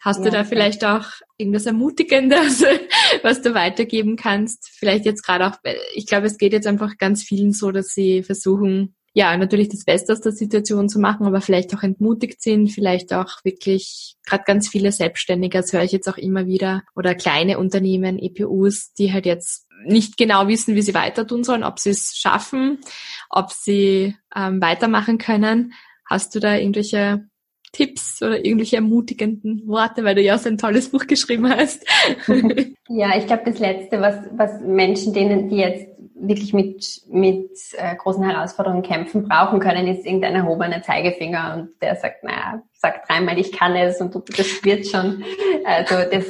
[0.00, 2.64] Hast ja, du da vielleicht auch irgendwas Ermutigendes,
[3.22, 4.70] was du weitergeben kannst?
[4.72, 5.58] Vielleicht jetzt gerade auch,
[5.94, 9.84] ich glaube, es geht jetzt einfach ganz vielen so, dass sie versuchen, ja, natürlich das
[9.84, 14.44] Beste aus der Situation zu machen, aber vielleicht auch entmutigt sind, vielleicht auch wirklich gerade
[14.46, 19.12] ganz viele Selbstständige, das höre ich jetzt auch immer wieder, oder kleine Unternehmen, EPUs, die
[19.12, 22.78] halt jetzt nicht genau wissen, wie sie weiter tun sollen, ob sie es schaffen,
[23.28, 25.72] ob sie ähm, weitermachen können.
[26.08, 27.24] Hast du da irgendwelche
[27.72, 31.84] Tipps oder irgendwelche ermutigenden Worte, weil du ja so ein tolles Buch geschrieben hast?
[32.88, 35.86] ja, ich glaube, das Letzte, was, was Menschen, denen, die jetzt
[36.28, 41.96] wirklich mit, mit äh, großen Herausforderungen kämpfen, brauchen können, ist irgendein erhobener Zeigefinger und der
[41.96, 45.24] sagt, naja, sag dreimal, ich kann es und das wird schon.
[45.64, 46.24] Also das,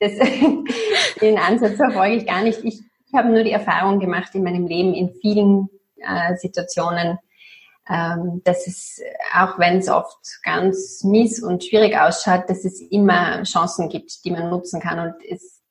[0.00, 0.12] das
[1.20, 2.62] den Ansatz verfolge ich gar nicht.
[2.62, 7.18] Ich, ich habe nur die Erfahrung gemacht in meinem Leben in vielen äh, Situationen,
[7.88, 9.00] ähm, dass es,
[9.34, 14.30] auch wenn es oft ganz mies und schwierig ausschaut, dass es immer Chancen gibt, die
[14.30, 15.62] man nutzen kann und es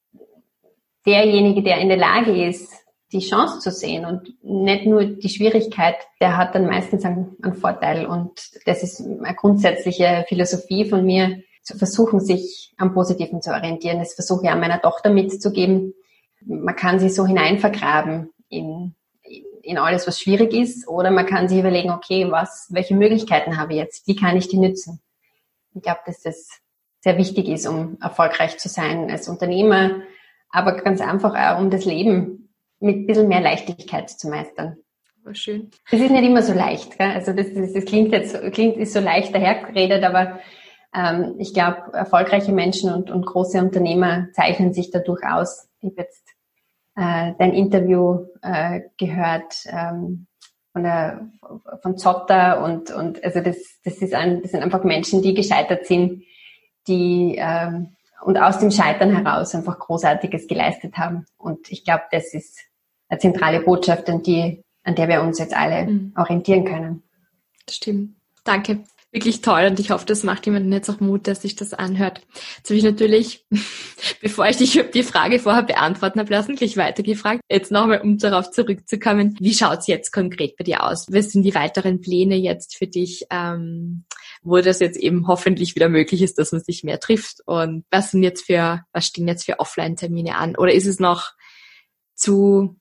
[1.06, 5.96] derjenige, der in der Lage ist, die Chance zu sehen und nicht nur die Schwierigkeit,
[6.20, 8.06] der hat dann meistens einen, einen Vorteil.
[8.06, 8.32] Und
[8.66, 14.00] das ist eine grundsätzliche Philosophie von mir, zu versuchen, sich am Positiven zu orientieren.
[14.00, 15.94] Das versuche ich auch meiner Tochter mitzugeben.
[16.46, 18.96] Man kann sich so hineinvergraben in,
[19.64, 23.74] in alles, was schwierig ist, oder man kann sich überlegen, okay, was, welche Möglichkeiten habe
[23.74, 24.08] ich jetzt?
[24.08, 25.02] Wie kann ich die nützen?
[25.74, 26.48] Ich glaube, dass das
[27.02, 30.02] sehr wichtig ist, um erfolgreich zu sein als Unternehmer,
[30.50, 32.37] aber ganz einfach auch um das Leben
[32.80, 34.78] mit ein bisschen mehr Leichtigkeit zu meistern.
[35.24, 35.72] War schön.
[35.92, 36.98] Das ist nicht immer so leicht.
[36.98, 37.12] Gell?
[37.12, 40.40] Also das, das, das klingt jetzt klingt ist so leicht dahergeredet, aber
[40.96, 45.68] ähm, ich glaube, erfolgreiche Menschen und, und große Unternehmer zeichnen sich dadurch aus.
[45.80, 46.28] Ich habe jetzt
[46.96, 50.28] äh, dein Interview äh, gehört ähm,
[50.72, 51.30] von, der,
[51.82, 55.86] von Zotter und, und also das, das, ist ein, das sind einfach Menschen, die gescheitert
[55.86, 56.24] sind,
[56.88, 61.26] die ähm, und aus dem Scheitern heraus einfach Großartiges geleistet haben.
[61.38, 62.60] Und ich glaube, das ist
[63.10, 66.14] eine zentrale Botschaft, an, die, an der wir uns jetzt alle mhm.
[66.16, 67.04] orientieren können.
[67.66, 68.16] Das stimmt.
[68.44, 68.84] Danke.
[69.12, 72.22] Wirklich toll und ich hoffe, das macht jemanden jetzt auch Mut, dass sich das anhört.
[72.58, 73.46] Jetzt habe ich natürlich,
[74.22, 77.40] bevor ich dich die Frage vorher beantworten habe lassen, gleich weitergefragt.
[77.50, 79.38] Jetzt nochmal, um darauf zurückzukommen.
[79.40, 81.08] Wie schaut's jetzt konkret bei dir aus?
[81.10, 84.04] Was sind die weiteren Pläne jetzt für dich, ähm,
[84.44, 87.42] wo das jetzt eben hoffentlich wieder möglich ist, dass man sich mehr trifft?
[87.46, 90.56] Und was sind jetzt für, was stehen jetzt für Offline-Termine an?
[90.56, 91.32] Oder ist es noch
[92.16, 92.76] zu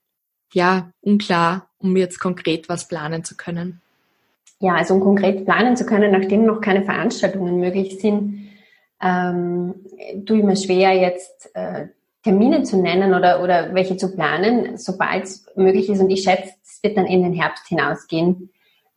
[0.53, 3.81] ja, unklar, um jetzt konkret was planen zu können?
[4.61, 8.49] Ja, also um konkret planen zu können, nachdem noch keine Veranstaltungen möglich sind,
[9.03, 9.75] ähm,
[10.25, 11.88] tue ich mir schwer, jetzt äh,
[12.23, 16.01] Termine zu nennen oder, oder welche zu planen, sobald es möglich ist.
[16.01, 18.51] Und ich schätze, es wird dann in den Herbst hinausgehen,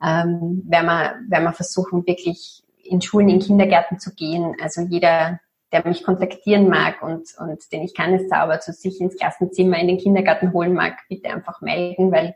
[0.04, 4.56] ähm, wenn, wir, wenn wir versuchen, wirklich in Schulen, in Kindergärten zu gehen.
[4.62, 5.40] Also jeder
[5.72, 9.78] der mich kontaktieren mag und, und den ich kann es Zauber zu sich ins Klassenzimmer
[9.78, 12.36] in den Kindergarten holen mag, bitte einfach melden, weil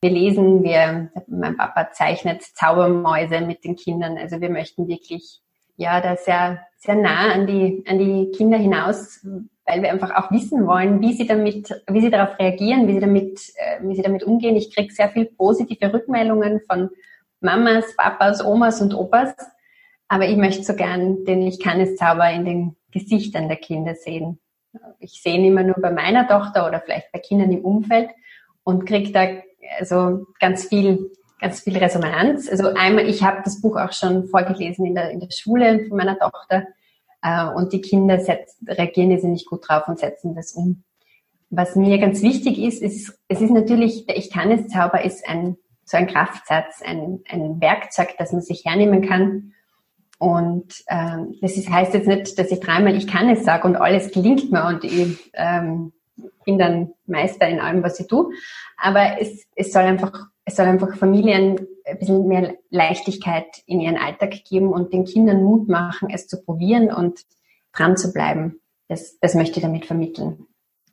[0.00, 4.18] wir lesen, wir, mein Papa zeichnet Zaubermäuse mit den Kindern.
[4.18, 5.40] Also wir möchten wirklich,
[5.76, 9.26] ja, da sehr, sehr nah an die, an die Kinder hinaus,
[9.66, 13.00] weil wir einfach auch wissen wollen, wie sie damit, wie sie darauf reagieren, wie sie
[13.00, 14.56] damit, äh, wie sie damit umgehen.
[14.56, 16.90] Ich kriege sehr viel positive Rückmeldungen von
[17.40, 19.34] Mamas, Papas, Omas und Opas,
[20.08, 23.94] aber ich möchte so gern den Ich kann es Zauber in den Gesichtern der Kinder
[23.94, 24.38] sehen.
[24.98, 28.10] Ich sehe ihn immer nur bei meiner Tochter oder vielleicht bei Kindern im Umfeld
[28.64, 29.26] und kriege da
[29.78, 31.12] also ganz viel,
[31.44, 32.48] ganz viel Resonanz.
[32.48, 35.98] Also einmal, ich habe das Buch auch schon vorgelesen in der, in der Schule von
[35.98, 36.68] meiner Tochter
[37.22, 40.84] äh, und die Kinder setzen, reagieren jetzt nicht gut drauf und setzen das um.
[41.50, 45.28] Was mir ganz wichtig ist, ist, es ist natürlich, der Ich kann es Zauber ist
[45.28, 49.52] ein, so ein Kraftsatz, ein, ein Werkzeug, das man sich hernehmen kann,
[50.18, 53.76] Und ähm, das ist, heißt jetzt nicht, dass ich dreimal ich kann es sage und
[53.76, 55.92] alles gelingt mir und ich ähm,
[56.46, 58.30] bin dann Meister in allem, was ich tue.
[58.78, 63.96] Aber es, es soll einfach, es soll einfach Familien ein bisschen mehr Leichtigkeit in ihren
[63.96, 67.20] Alltag geben und den Kindern Mut machen, es zu probieren und
[67.72, 68.60] dran zu bleiben.
[68.88, 70.46] Das, das möchte ich damit vermitteln.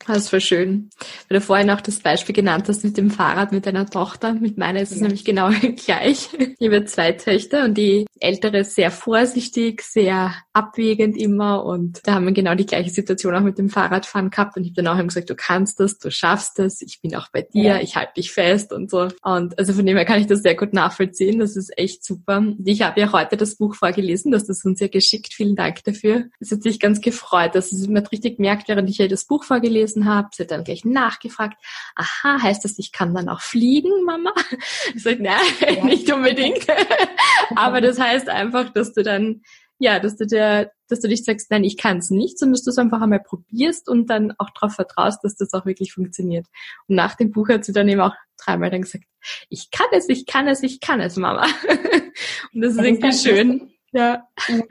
[0.08, 0.90] Das ist voll schön.
[1.30, 4.34] Weil du vorhin auch das Beispiel genannt hast mit dem Fahrrad mit deiner Tochter.
[4.34, 5.04] Mit meiner ist es ja.
[5.04, 5.50] nämlich genau
[5.86, 6.30] gleich.
[6.60, 12.16] Ich habe zwei Töchter und die ältere ist sehr vorsichtig, sehr abwägend immer und da
[12.16, 14.88] haben wir genau die gleiche Situation auch mit dem Fahrradfahren gehabt und ich habe dann
[14.88, 17.82] auch immer gesagt, du kannst das, du schaffst das, ich bin auch bei dir, ja.
[17.82, 19.10] ich halte dich fest und so.
[19.22, 21.40] Und also von dem her kann ich das sehr gut nachvollziehen.
[21.40, 22.44] Das ist echt super.
[22.64, 25.34] Ich habe ja heute das Buch vorgelesen, das ist uns ja geschickt.
[25.34, 26.26] Vielen Dank dafür.
[26.40, 29.44] Es hat sich ganz gefreut, dass es mir richtig merkt, während ich ja das Buch
[29.44, 30.30] vorgelesen gelesen habe.
[30.32, 31.58] Sie hat dann gleich nachgefragt,
[31.96, 34.34] aha, heißt das, ich kann dann auch fliegen, Mama?
[34.96, 35.84] Ich sage, nein, ja.
[35.84, 36.66] nicht unbedingt.
[37.56, 39.42] Aber das heißt einfach, dass du dann,
[39.80, 42.64] ja, dass du dir, dass du dich sagst, nein, ich kann es nicht, sondern dass
[42.64, 46.48] du es einfach einmal probierst und dann auch darauf vertraust, dass das auch wirklich funktioniert.
[46.88, 49.06] Und nach dem Buch hat sie dann eben auch dreimal dann gesagt,
[49.50, 51.46] ich kann es, ich kann es, ich kann es, Mama.
[52.54, 53.72] Und das ist irgendwie schön.
[53.92, 54.28] Ja.
[54.48, 54.62] ja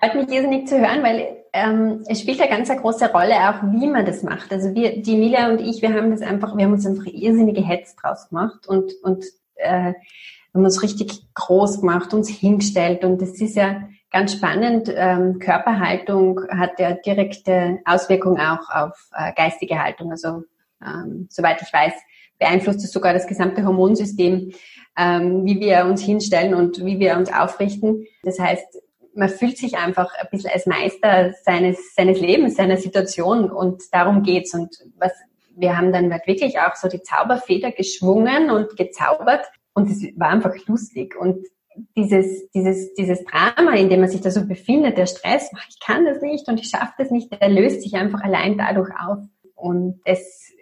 [0.00, 3.86] freut mich irrsinnig zu hören, weil ähm, es spielt eine ganz große Rolle auch, wie
[3.86, 4.52] man das macht.
[4.52, 7.62] Also wir, die Emilia und ich, wir haben das einfach, wir haben uns einfach irrsinnige
[7.62, 9.24] Hetz draus gemacht und, und
[9.56, 9.94] äh,
[10.54, 14.92] haben uns richtig groß gemacht, uns hingestellt und das ist ja ganz spannend.
[14.94, 20.10] Ähm, Körperhaltung hat ja direkte Auswirkungen auch auf äh, geistige Haltung.
[20.10, 20.42] Also
[20.84, 21.92] ähm, soweit ich weiß,
[22.38, 24.52] beeinflusst es sogar das gesamte Hormonsystem,
[24.96, 28.06] ähm, wie wir uns hinstellen und wie wir uns aufrichten.
[28.22, 28.80] Das heißt,
[29.14, 34.22] man fühlt sich einfach ein bisschen als Meister seines, seines Lebens, seiner Situation und darum
[34.22, 34.54] geht's.
[34.54, 35.12] Und was,
[35.56, 40.30] wir haben dann halt wirklich auch so die Zauberfeder geschwungen und gezaubert und es war
[40.30, 41.16] einfach lustig.
[41.16, 41.44] Und
[41.96, 46.04] dieses, dieses, dieses Drama, in dem man sich da so befindet, der Stress, ich kann
[46.04, 49.18] das nicht und ich schaffe das nicht, der löst sich einfach allein dadurch auf.
[49.54, 50.52] Und das,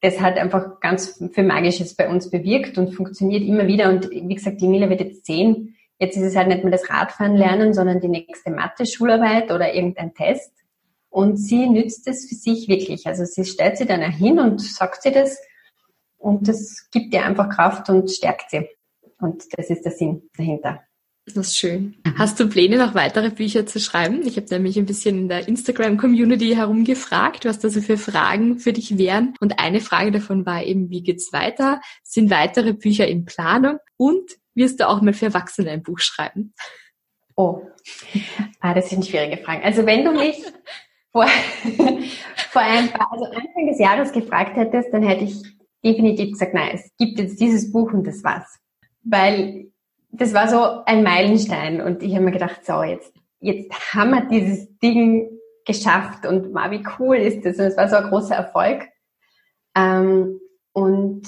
[0.00, 3.90] das hat einfach ganz viel Magisches bei uns bewirkt und funktioniert immer wieder.
[3.90, 6.90] Und wie gesagt, die Mila wird jetzt sehen, Jetzt ist es halt nicht mehr das
[6.90, 10.52] Radfahren lernen, sondern die nächste Mathe-Schularbeit oder irgendein Test.
[11.08, 13.06] Und sie nützt es für sich wirklich.
[13.06, 15.38] Also sie stellt sie dann hin und sagt sie das.
[16.18, 18.68] Und das gibt ihr einfach Kraft und stärkt sie.
[19.18, 20.82] Und das ist der Sinn dahinter.
[21.26, 21.96] Das ist schön.
[22.16, 24.24] Hast du Pläne, noch weitere Bücher zu schreiben?
[24.26, 28.72] Ich habe nämlich ein bisschen in der Instagram-Community herumgefragt, was da so für Fragen für
[28.72, 29.34] dich wären.
[29.40, 31.80] Und eine Frage davon war eben, wie geht's weiter?
[32.04, 33.78] Sind weitere Bücher in Planung?
[33.96, 36.54] Und wirst du auch mal für Erwachsene ein Buch schreiben?
[37.36, 37.62] Oh,
[38.60, 39.62] ah, das sind schwierige Fragen.
[39.62, 40.42] Also wenn du mich
[41.12, 41.26] vor,
[42.50, 45.42] vor ein paar, also Anfang des Jahres gefragt hättest, dann hätte ich
[45.84, 48.58] definitiv gesagt, nein, es gibt jetzt dieses Buch und das war's.
[49.02, 49.70] Weil
[50.10, 54.22] das war so ein Meilenstein und ich habe mir gedacht, so, jetzt, jetzt haben wir
[54.22, 55.28] dieses Ding
[55.66, 57.58] geschafft und mal, wie cool ist das?
[57.58, 58.88] Und es war so ein großer Erfolg.
[59.76, 60.40] Ähm,
[60.72, 61.22] und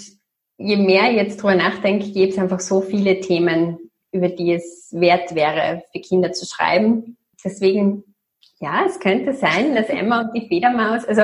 [0.58, 3.78] je mehr ich jetzt drüber nachdenke, gibt es einfach so viele Themen,
[4.12, 7.16] über die es wert wäre, für Kinder zu schreiben.
[7.44, 8.04] Deswegen,
[8.60, 11.22] ja, es könnte sein, dass Emma und die Federmaus, also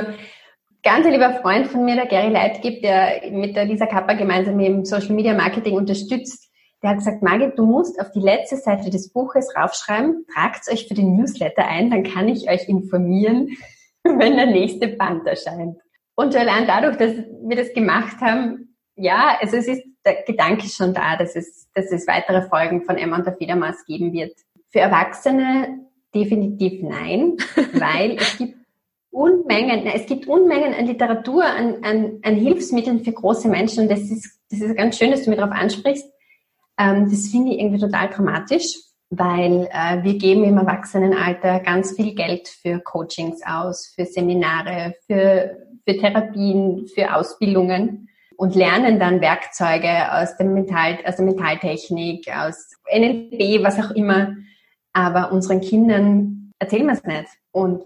[0.83, 4.61] ganz ein lieber Freund von mir, der Gary Leitgeb, der mit der Lisa Kappa gemeinsam
[4.61, 6.51] im Social Media Marketing unterstützt,
[6.83, 10.87] der hat gesagt, Margit, du musst auf die letzte Seite des Buches raufschreiben, tragt euch
[10.87, 13.57] für den Newsletter ein, dann kann ich euch informieren,
[14.05, 15.79] wenn der nächste Band erscheint.
[16.14, 20.94] Und allein dadurch, dass wir das gemacht haben, ja, also es ist, der Gedanke schon
[20.94, 24.37] da, dass es, dass es weitere Folgen von Emma und der Federmaus geben wird.
[24.70, 25.80] Für Erwachsene
[26.14, 27.37] definitiv nein,
[27.72, 28.57] weil es gibt
[29.11, 34.00] Unmengen, es gibt Unmengen an Literatur, an, an, an Hilfsmitteln für große Menschen und das
[34.11, 36.07] ist, das ist ganz schön, dass du mir darauf ansprichst.
[36.78, 38.74] Ähm, das finde ich irgendwie total dramatisch,
[39.11, 45.59] weil äh, wir geben im Erwachsenenalter ganz viel Geld für Coachings aus, für Seminare, für,
[45.87, 52.70] für Therapien, für Ausbildungen und lernen dann Werkzeuge aus, dem Mental, aus der Mentaltechnik, aus
[52.92, 54.35] NLP, was auch immer.
[54.92, 57.29] Aber unseren Kindern erzählen wir es nicht.
[57.53, 57.85] Und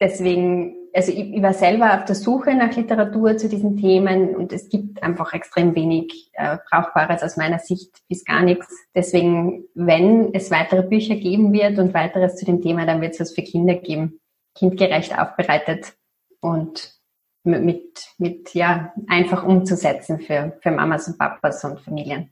[0.00, 4.52] deswegen, also ich, ich, war selber auf der Suche nach Literatur zu diesen Themen und
[4.52, 8.66] es gibt einfach extrem wenig äh, Brauchbares aus meiner Sicht bis gar nichts.
[8.94, 13.20] Deswegen, wenn es weitere Bücher geben wird und weiteres zu dem Thema, dann wird es
[13.20, 14.20] was für Kinder geben,
[14.54, 15.94] kindgerecht aufbereitet
[16.40, 16.99] und
[17.44, 22.30] mit, mit, ja, einfach umzusetzen für, für Mamas und Papas und Familien.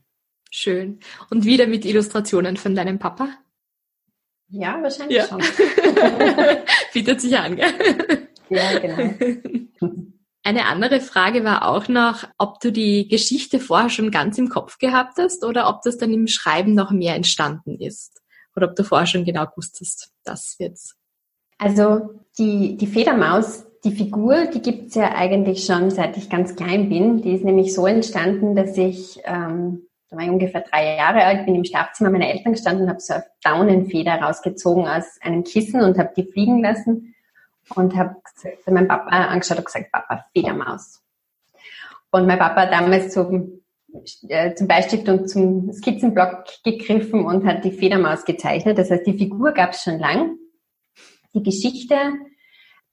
[0.51, 0.99] Schön.
[1.29, 3.29] Und wieder mit Illustrationen von deinem Papa?
[4.49, 5.27] Ja, wahrscheinlich ja.
[5.27, 5.39] schon.
[6.93, 8.27] Bietet sich an, gell?
[8.49, 9.13] Ja, genau.
[10.43, 14.79] Eine andere Frage war auch noch, ob du die Geschichte vorher schon ganz im Kopf
[14.79, 18.21] gehabt hast oder ob das dann im Schreiben noch mehr entstanden ist.
[18.55, 20.95] oder ob du vorher schon genau wusstest, das wird's.
[21.59, 26.89] Also die, die Federmaus, die Figur, die gibt's ja eigentlich schon seit ich ganz klein
[26.89, 27.21] bin.
[27.21, 31.45] Die ist nämlich so entstanden, dass ich, ähm, da war ich ungefähr drei Jahre alt,
[31.45, 35.81] bin im Schlafzimmer meiner Eltern gestanden und habe so eine Daunenfeder rausgezogen aus einem Kissen
[35.81, 37.15] und habe die fliegen lassen
[37.75, 38.15] und habe
[38.65, 41.01] meinen Papa angeschaut und gesagt, Papa, Federmaus.
[42.11, 43.61] Und mein Papa hat damals zum,
[44.27, 48.77] äh, zum Beistift und zum Skizzenblock gegriffen und hat die Federmaus gezeichnet.
[48.77, 50.37] Das heißt, die Figur gab es schon lang.
[51.33, 51.95] Die Geschichte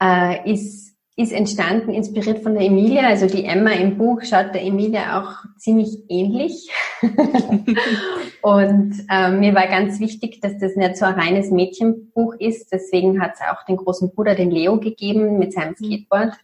[0.01, 3.07] äh, ist, ist entstanden, inspiriert von der Emilia.
[3.07, 6.69] Also die Emma im Buch schaut der Emilia auch ziemlich ähnlich.
[8.41, 12.71] und äh, mir war ganz wichtig, dass das nicht so ein reines Mädchenbuch ist.
[12.71, 16.37] Deswegen hat es auch den großen Bruder, den Leo, gegeben mit seinem Skateboard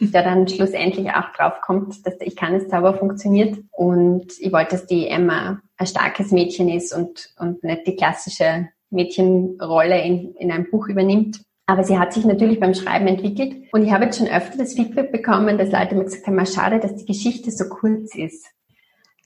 [0.00, 3.58] der dann schlussendlich auch draufkommt, dass der Ich kann es Zauber funktioniert.
[3.70, 8.68] Und ich wollte, dass die Emma ein starkes Mädchen ist und, und nicht die klassische
[8.90, 11.40] Mädchenrolle in, in einem Buch übernimmt.
[11.68, 13.54] Aber sie hat sich natürlich beim Schreiben entwickelt.
[13.72, 16.80] Und ich habe jetzt schon öfter das Feedback bekommen, dass Leute mir gesagt haben, schade,
[16.80, 18.46] dass die Geschichte so kurz ist.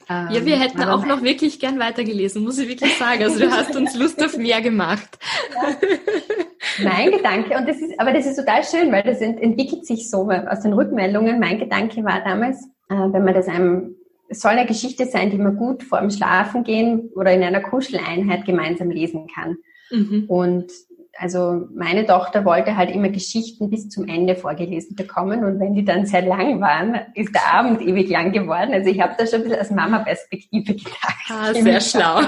[0.08, 3.22] Ja, wir hätten auch noch wirklich gern weitergelesen, muss ich wirklich sagen.
[3.22, 5.18] Also du hast uns Lust auf mehr gemacht.
[5.54, 6.84] Ja.
[6.84, 10.28] Mein Gedanke, und das ist, aber das ist total schön, weil das entwickelt sich so
[10.28, 11.38] aus den Rückmeldungen.
[11.38, 13.94] Mein Gedanke war damals, äh, wenn man das einem,
[14.28, 17.60] es soll eine Geschichte sein, die man gut vor dem Schlafen gehen oder in einer
[17.60, 19.58] Kuscheleinheit gemeinsam lesen kann.
[19.92, 20.24] Mhm.
[20.26, 20.72] Und
[21.18, 25.84] also meine Tochter wollte halt immer Geschichten bis zum Ende vorgelesen bekommen und wenn die
[25.84, 28.72] dann sehr lang waren, ist der Abend ewig lang geworden.
[28.72, 31.30] Also ich habe da schon ein bisschen aus Mama-Perspektive gedacht.
[31.30, 32.20] Ah, sehr schlau.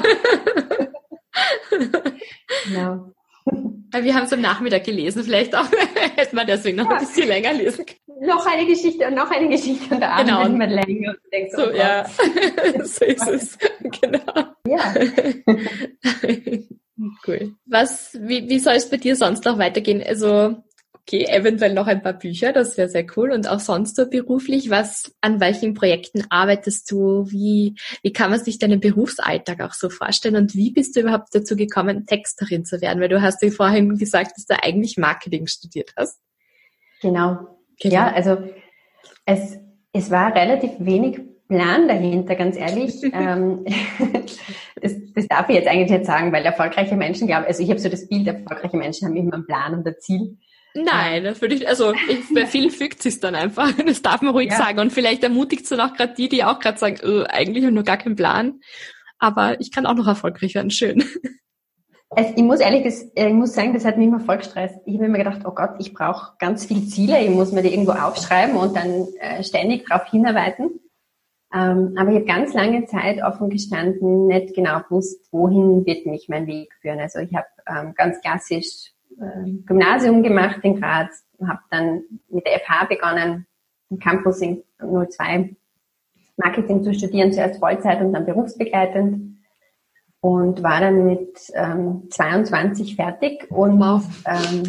[2.67, 3.15] genau.
[4.03, 5.67] Wir haben es am Nachmittag gelesen, vielleicht auch
[6.17, 6.97] hätte man deswegen noch ja.
[6.97, 8.27] ein bisschen länger lesen können.
[8.27, 10.41] Noch eine Geschichte und noch eine Geschichte und der Abend genau.
[10.41, 11.11] wird immer länger.
[11.11, 12.05] Und denkst, so, oh ja,
[12.85, 13.59] so ist es.
[14.01, 14.45] Genau.
[14.67, 14.95] Ja.
[17.27, 17.55] Cool.
[17.67, 20.03] Was, wie, wie soll es bei dir sonst noch weitergehen?
[20.07, 23.33] Also, okay, eventuell noch ein paar Bücher, das wäre sehr cool.
[23.33, 27.31] Und auch sonst so beruflich, was, an welchen Projekten arbeitest du?
[27.31, 30.37] Wie, wie kann man sich deinen Berufsalltag auch so vorstellen?
[30.37, 33.01] Und wie bist du überhaupt dazu gekommen, Texterin zu werden?
[33.01, 36.21] Weil du hast ja vorhin gesagt, dass du eigentlich Marketing studiert hast.
[37.01, 37.59] Genau.
[37.81, 37.95] genau.
[37.95, 38.39] Ja, also,
[39.27, 39.59] es,
[39.93, 43.03] es war relativ wenig Plan dahinter, ganz ehrlich.
[43.13, 43.65] ähm,
[44.81, 47.81] das, das darf ich jetzt eigentlich nicht sagen, weil erfolgreiche Menschen glauben, also ich habe
[47.81, 50.37] so das Bild, erfolgreiche Menschen haben immer einen Plan und ein Ziel.
[50.75, 53.71] Nein, das würde ich, also ich, bei vielen fügt sich dann einfach.
[53.87, 54.57] Das darf man ruhig ja.
[54.57, 54.81] sagen.
[54.81, 57.71] Und vielleicht ermutigt es dann auch gerade die, die auch gerade sagen, oh, eigentlich habe
[57.71, 58.61] ich nur gar keinen Plan.
[59.19, 60.71] Aber ich kann auch noch erfolgreich werden.
[60.71, 61.05] Schön.
[62.11, 64.77] Also ich muss ehrlich, das, ich muss sagen, das hat mich immer voll gestresst.
[64.87, 67.71] Ich habe mir gedacht, oh Gott, ich brauche ganz viele Ziele, ich muss mir die
[67.71, 70.81] irgendwo aufschreiben und dann äh, ständig darauf hinarbeiten.
[71.55, 76.29] Ähm, aber ich habe ganz lange Zeit offen gestanden, nicht genau gewusst, wohin wird mich
[76.29, 76.99] mein Weg führen.
[76.99, 82.59] Also ich habe ähm, ganz klassisch äh, Gymnasium gemacht in Graz, habe dann mit der
[82.59, 83.47] FH begonnen,
[83.91, 85.55] im Campus in 02
[86.37, 89.39] Marketing zu studieren, zuerst Vollzeit und dann berufsbegleitend
[90.21, 93.81] und war dann mit ähm, 22 fertig und
[94.27, 94.63] ähm,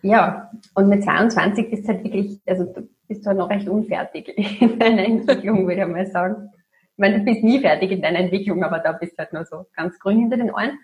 [0.00, 2.72] ja, und mit 22 ist halt wirklich, also
[3.12, 4.28] bist du halt noch recht unfertig
[4.60, 6.50] in deiner Entwicklung, würde ich mal sagen.
[6.92, 9.44] Ich meine, du bist nie fertig in deiner Entwicklung, aber da bist du halt nur
[9.44, 10.78] so ganz grün hinter den Ohren.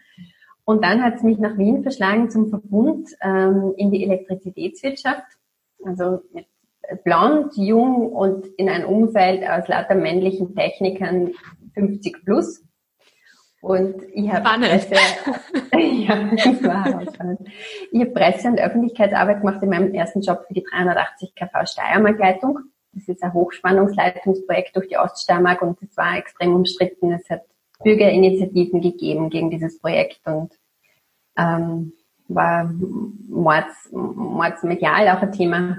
[0.64, 5.24] Und dann hat es mich nach Wien verschlagen zum Verbund ähm, in die Elektrizitätswirtschaft.
[5.82, 6.46] Also mit
[7.04, 11.32] blond, jung und in ein Umfeld aus lauter männlichen Technikern
[11.74, 12.62] 50 plus.
[13.62, 14.44] Und ich habe
[16.08, 17.00] ja,
[17.92, 22.58] Ich habe Presse- und Öffentlichkeitsarbeit gemacht in meinem ersten Job für die 380 kV Steiermark-Leitung.
[22.92, 27.12] Das ist ein Hochspannungsleitungsprojekt durch die Oststeiermark und das war extrem umstritten.
[27.12, 27.42] Es hat
[27.82, 30.52] Bürgerinitiativen gegeben gegen dieses Projekt und
[31.36, 31.92] ähm,
[32.26, 32.72] war
[33.28, 35.78] mords, mordsmedial auch ein Thema.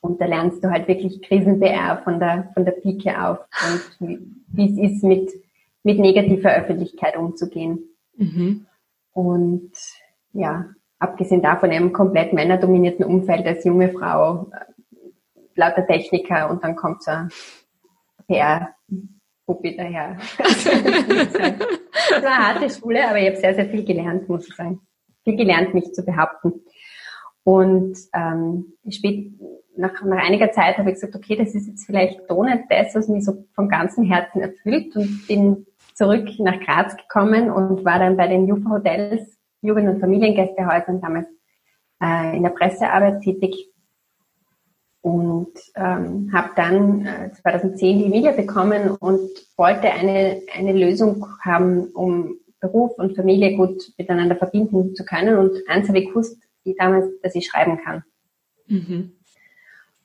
[0.00, 4.18] Und da lernst du halt wirklich Krisen-PR von der, von der Pike auf und wie,
[4.48, 5.30] wie es ist mit
[5.86, 7.78] mit negativer Öffentlichkeit umzugehen.
[8.16, 8.66] Mhm.
[9.16, 9.72] Und
[10.34, 10.66] ja,
[10.98, 17.02] abgesehen davon im komplett männerdominierten Umfeld als junge Frau, äh, lauter Techniker und dann kommt
[17.02, 17.30] so ein
[18.26, 20.18] PR-Puppi daher.
[20.36, 20.64] das
[22.22, 24.80] war eine harte Schule, aber ich habe sehr, sehr viel gelernt, muss ich sagen.
[25.24, 26.52] Viel gelernt, mich zu behaupten.
[27.42, 29.32] Und ähm, spät,
[29.78, 32.94] nach, nach einiger Zeit habe ich gesagt, okay, das ist jetzt vielleicht doch nicht das,
[32.94, 35.65] was mich so vom ganzen Herzen erfüllt und bin
[35.96, 41.26] zurück nach Graz gekommen und war dann bei den Jufa Hotels, Jugend- und Familiengästehäusern damals
[42.02, 43.72] äh, in der Pressearbeit tätig
[45.00, 51.86] und ähm, habe dann äh, 2010 die Media bekommen und wollte eine, eine Lösung haben,
[51.92, 55.38] um Beruf und Familie gut miteinander verbinden zu können.
[55.38, 58.02] Und eins habe ich gewusst, ich damals, dass ich schreiben kann.
[58.66, 59.12] Mhm.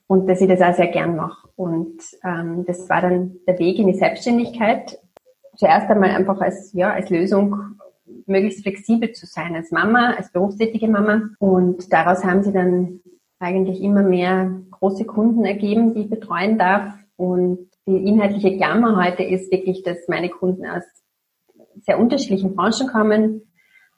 [0.07, 1.47] Und dass ich das auch sehr gern mache.
[1.55, 4.99] Und ähm, das war dann der Weg in die Selbstständigkeit.
[5.55, 7.77] Zuerst einmal einfach als, ja, als Lösung
[8.25, 11.29] möglichst flexibel zu sein als Mama, als berufstätige Mama.
[11.39, 13.01] Und daraus haben sie dann
[13.39, 16.93] eigentlich immer mehr große Kunden ergeben, die ich betreuen darf.
[17.15, 20.83] Und die inhaltliche Klammer heute ist wirklich, dass meine Kunden aus
[21.81, 23.41] sehr unterschiedlichen Branchen kommen,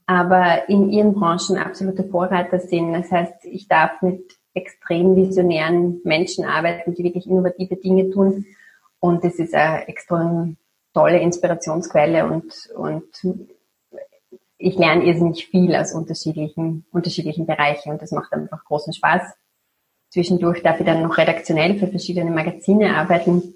[0.06, 2.94] aber in ihren Branchen absolute Vorreiter sind.
[2.94, 8.46] Das heißt, ich darf mit extrem visionären Menschen arbeiten, die wirklich innovative Dinge tun.
[9.00, 10.58] Und das ist eine extrem
[10.94, 13.04] tolle Inspirationsquelle und, und
[14.58, 19.22] ich lerne irrsinnig viel aus unterschiedlichen, unterschiedlichen Bereichen und das macht einfach großen Spaß.
[20.10, 23.56] Zwischendurch darf ich dann noch redaktionell für verschiedene Magazine arbeiten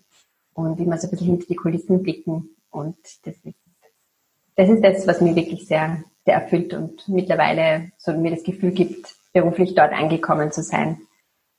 [0.54, 2.50] und immer so ein bisschen hinter die Kulissen blicken.
[2.72, 3.56] Und das ist,
[4.56, 8.72] das ist das, was mich wirklich sehr, sehr erfüllt und mittlerweile so mir das Gefühl
[8.72, 11.00] gibt, beruflich dort angekommen zu sein,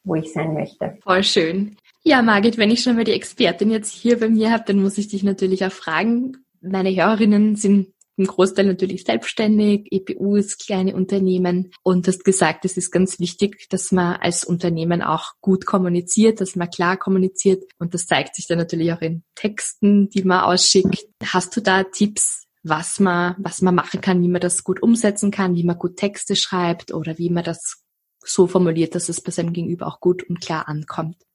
[0.02, 0.98] wo ich sein möchte.
[1.02, 1.76] Voll schön.
[2.08, 4.96] Ja, Margit, wenn ich schon mal die Expertin jetzt hier bei mir habe, dann muss
[4.96, 6.38] ich dich natürlich auch fragen.
[6.62, 11.70] Meine Hörerinnen sind im Großteil natürlich selbstständig, EPUs, kleine Unternehmen.
[11.82, 16.40] Und du hast gesagt, es ist ganz wichtig, dass man als Unternehmen auch gut kommuniziert,
[16.40, 17.62] dass man klar kommuniziert.
[17.78, 21.04] Und das zeigt sich dann natürlich auch in Texten, die man ausschickt.
[21.22, 25.30] Hast du da Tipps, was man, was man machen kann, wie man das gut umsetzen
[25.30, 27.82] kann, wie man gut Texte schreibt oder wie man das
[28.24, 31.27] so formuliert, dass es bei seinem Gegenüber auch gut und klar ankommt?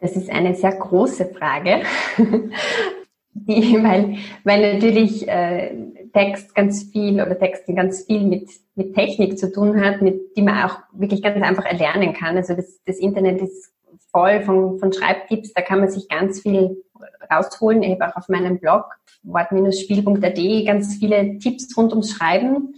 [0.00, 1.82] Das ist eine sehr große Frage,
[3.32, 5.74] die, weil, weil natürlich äh,
[6.12, 10.42] Text ganz viel oder Texten ganz viel mit, mit Technik zu tun hat, mit die
[10.42, 12.36] man auch wirklich ganz einfach erlernen kann.
[12.36, 13.72] Also das, das Internet ist
[14.10, 16.82] voll von, von Schreibtipps, da kann man sich ganz viel
[17.30, 17.82] rausholen.
[17.82, 18.84] Ich habe auch auf meinem Blog
[19.22, 22.74] wort-spiel.at ganz viele Tipps rund ums Schreiben,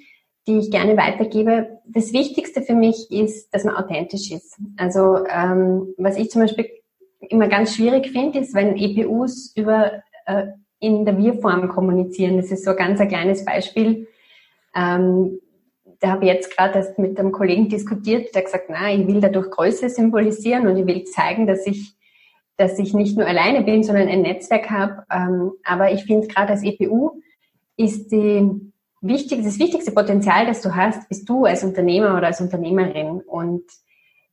[0.47, 1.79] die ich gerne weitergebe.
[1.87, 4.57] Das Wichtigste für mich ist, dass man authentisch ist.
[4.77, 6.69] Also ähm, was ich zum Beispiel
[7.21, 10.47] immer ganz schwierig finde, ist, wenn EPUs über äh,
[10.81, 12.37] in der Wir-Form kommunizieren.
[12.37, 14.07] Das ist so ein ganz ein kleines Beispiel.
[14.75, 15.41] Ähm,
[16.01, 19.21] da habe ich jetzt gerade erst mit einem Kollegen diskutiert, der gesagt, na, ich will
[19.21, 21.99] dadurch Größe symbolisieren und ich will zeigen, dass ich
[22.59, 25.05] dass ich nicht nur alleine bin, sondern ein Netzwerk habe.
[25.11, 27.23] Ähm, aber ich finde gerade als EPU
[27.77, 32.41] ist die wichtig, das wichtigste Potenzial, das du hast, bist du als Unternehmer oder als
[32.41, 33.21] Unternehmerin.
[33.21, 33.63] Und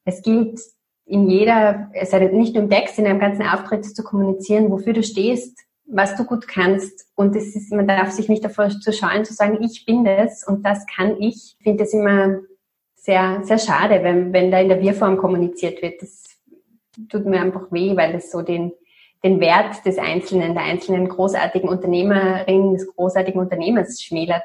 [0.06, 0.60] es gilt
[1.06, 4.94] in jeder, es sei nicht nur im Text, in einem ganzen Auftritt zu kommunizieren, wofür
[4.94, 7.08] du stehst, was du gut kannst.
[7.16, 10.46] Und es ist, man darf sich nicht davor zu scheuen, zu sagen, ich bin das
[10.48, 11.56] und das kann ich.
[11.60, 12.40] Ich finde das immer
[12.96, 16.02] sehr, sehr schade, wenn, wenn da in der Wir-Form kommuniziert wird.
[16.02, 16.24] Das
[17.10, 18.72] tut mir einfach weh, weil es so den,
[19.24, 24.44] den Wert des Einzelnen, der einzelnen großartigen Unternehmerin, des großartigen Unternehmers schmälert.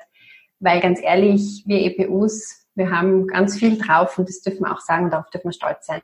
[0.59, 4.81] Weil ganz ehrlich, wir EPUs, wir haben ganz viel drauf und das dürfen wir auch
[4.81, 6.03] sagen, darauf dürfen wir stolz sein.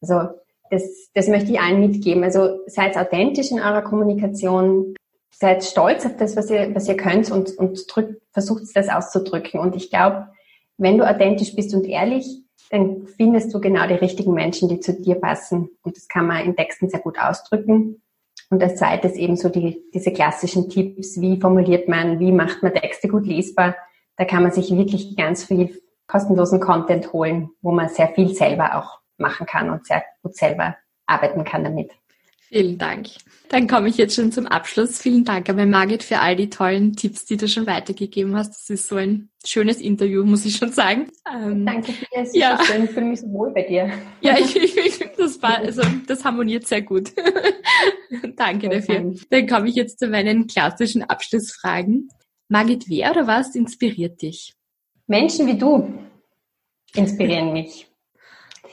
[0.00, 0.28] Also
[0.70, 2.24] das, das möchte ich allen mitgeben.
[2.24, 4.94] Also seid authentisch in eurer Kommunikation,
[5.30, 9.60] seid stolz auf das, was ihr, was ihr könnt und, und drückt, versucht das auszudrücken.
[9.60, 10.28] Und ich glaube,
[10.76, 12.26] wenn du authentisch bist und ehrlich,
[12.70, 15.70] dann findest du genau die richtigen Menschen, die zu dir passen.
[15.82, 18.02] Und das kann man in Texten sehr gut ausdrücken.
[18.50, 22.62] Und das zweite ist eben so die, diese klassischen Tipps, wie formuliert man, wie macht
[22.62, 23.74] man Texte gut lesbar.
[24.16, 28.78] Da kann man sich wirklich ganz viel kostenlosen Content holen, wo man sehr viel selber
[28.78, 31.90] auch machen kann und sehr gut selber arbeiten kann damit.
[32.48, 33.08] Vielen Dank.
[33.50, 34.98] Dann komme ich jetzt schon zum Abschluss.
[35.00, 38.50] Vielen Dank, aber Margit, für all die tollen Tipps, die du schon weitergegeben hast.
[38.50, 41.10] Das ist so ein schönes Interview, muss ich schon sagen.
[41.30, 42.06] Ähm, Danke dir.
[42.12, 42.54] Es ja.
[42.54, 42.84] ist schön.
[42.84, 43.90] Ich fühle mich so wohl bei dir.
[44.22, 47.12] Ja, ich, ich, ich finde, das, war, also, das harmoniert sehr gut.
[48.36, 49.14] Danke dafür.
[49.28, 52.08] Dann komme ich jetzt zu meinen klassischen Abschlussfragen.
[52.48, 54.54] Margit, wer oder was inspiriert dich?
[55.06, 55.98] Menschen wie du
[56.94, 57.86] inspirieren mich.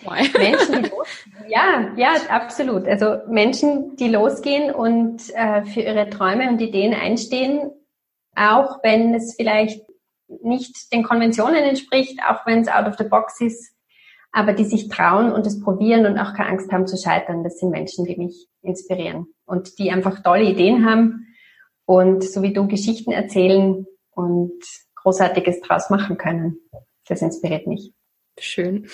[0.38, 1.50] Menschen, die losgehen.
[1.50, 2.88] Ja, ja, absolut.
[2.88, 7.72] Also Menschen, die losgehen und äh, für ihre Träume und Ideen einstehen,
[8.36, 9.82] auch wenn es vielleicht
[10.28, 13.74] nicht den Konventionen entspricht, auch wenn es out of the box ist,
[14.32, 17.44] aber die sich trauen und es probieren und auch keine Angst haben zu scheitern.
[17.44, 21.28] Das sind Menschen, die mich inspirieren und die einfach tolle Ideen haben
[21.86, 24.62] und so wie du Geschichten erzählen und
[24.96, 26.58] Großartiges draus machen können.
[27.08, 27.94] Das inspiriert mich.
[28.38, 28.90] Schön.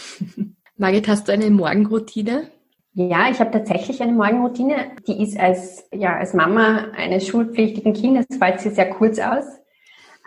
[0.81, 2.47] Margit, hast du eine Morgenroutine?
[2.95, 4.93] Ja, ich habe tatsächlich eine Morgenroutine.
[5.05, 9.45] Die ist als, ja, als Mama eines schulpflichtigen Kindes, fällt sie sehr kurz aus.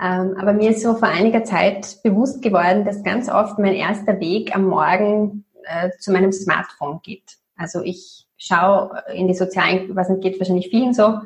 [0.00, 4.20] Ähm, aber mir ist so vor einiger Zeit bewusst geworden, dass ganz oft mein erster
[4.20, 7.36] Weg am Morgen äh, zu meinem Smartphone geht.
[7.56, 11.18] Also ich schaue in die sozialen, was geht wahrscheinlich vielen so,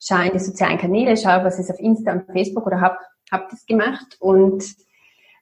[0.00, 2.98] schaue in die sozialen Kanäle, schaue, was ist auf Insta und Facebook oder habe
[3.30, 4.64] habe das gemacht und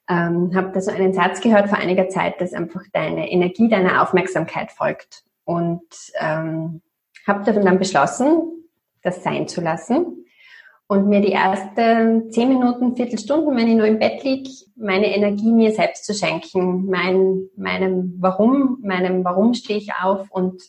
[0.09, 4.01] ähm, habe da so einen Satz gehört vor einiger Zeit, dass einfach deine Energie deiner
[4.01, 5.23] Aufmerksamkeit folgt.
[5.43, 5.83] Und
[6.19, 6.81] ähm,
[7.27, 8.65] habe dann beschlossen,
[9.01, 10.25] das sein zu lassen
[10.87, 15.51] und mir die ersten zehn Minuten, Viertelstunden, wenn ich nur im Bett liege, meine Energie
[15.51, 20.61] mir selbst zu schenken, mein, meinem Warum, meinem Warum stehe ich auf und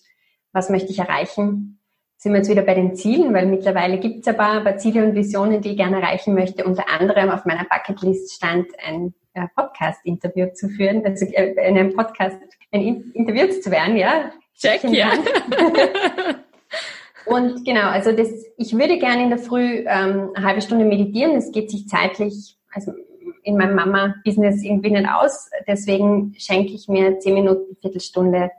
[0.52, 1.78] was möchte ich erreichen.
[2.16, 5.06] Sind wir jetzt wieder bei den Zielen, weil mittlerweile gibt es ein ein paar Ziele
[5.06, 6.64] und Visionen, die ich gerne erreichen möchte.
[6.64, 9.14] Unter anderem auf meiner Bucketlist stand ein
[9.54, 12.38] Podcast-Interview zu führen, also äh, in einem Podcast
[12.72, 14.32] ein Interview zu werden, ja.
[14.56, 15.12] Check, ja.
[17.26, 21.36] Und genau, also das, ich würde gerne in der Früh ähm, eine halbe Stunde meditieren.
[21.36, 22.92] Es geht sich zeitlich, also
[23.42, 25.50] in meinem Mama-Business irgendwie nicht aus.
[25.66, 28.50] Deswegen schenke ich mir zehn Minuten, Viertelstunde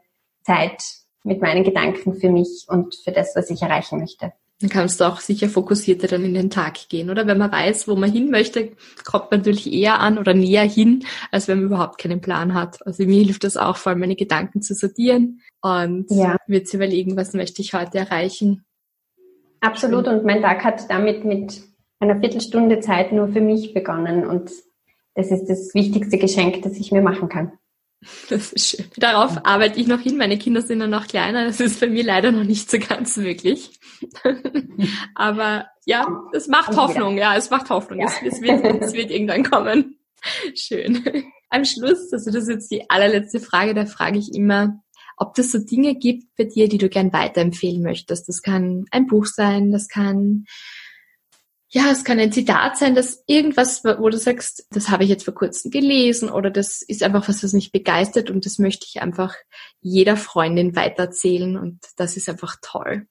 [0.44, 0.84] Zeit
[1.24, 4.34] mit meinen Gedanken für mich und für das, was ich erreichen möchte.
[4.62, 7.26] Dann kannst du auch sicher fokussierter dann in den Tag gehen, oder?
[7.28, 8.74] Wenn man weiß, wo man hin möchte,
[9.06, 12.86] kommt man natürlich eher an oder näher hin, als wenn man überhaupt keinen Plan hat.
[12.86, 16.36] Also mir hilft das auch, vor allem meine Gedanken zu sortieren und ja.
[16.48, 18.66] mir zu überlegen, was möchte ich heute erreichen.
[19.62, 20.08] Absolut.
[20.08, 21.62] Und mein Tag hat damit mit
[22.00, 24.26] einer Viertelstunde Zeit nur für mich begonnen.
[24.26, 24.52] Und
[25.16, 27.54] das ist das wichtigste Geschenk, das ich mir machen kann.
[28.30, 28.86] Das ist schön.
[28.98, 30.18] Darauf arbeite ich noch hin.
[30.18, 31.46] Meine Kinder sind ja noch kleiner.
[31.46, 33.80] Das ist bei mir leider noch nicht so ganz möglich.
[35.16, 37.18] Aber ja, es macht Hoffnung.
[37.18, 38.00] Ja, es macht Hoffnung.
[38.00, 38.08] Ja.
[38.08, 39.98] Es, es, wird, es wird irgendwann kommen.
[40.56, 41.04] Schön.
[41.50, 44.82] Am Schluss, also das ist jetzt die allerletzte Frage, da frage ich immer,
[45.18, 48.30] ob das so Dinge gibt bei dir, die du gern weiterempfehlen möchtest.
[48.30, 50.46] Das kann ein Buch sein, das kann
[51.72, 55.24] ja, es kann ein Zitat sein, dass irgendwas, wo du sagst, das habe ich jetzt
[55.24, 59.02] vor kurzem gelesen oder das ist einfach was, was mich begeistert und das möchte ich
[59.02, 59.36] einfach
[59.80, 63.06] jeder Freundin weiterzählen und das ist einfach toll.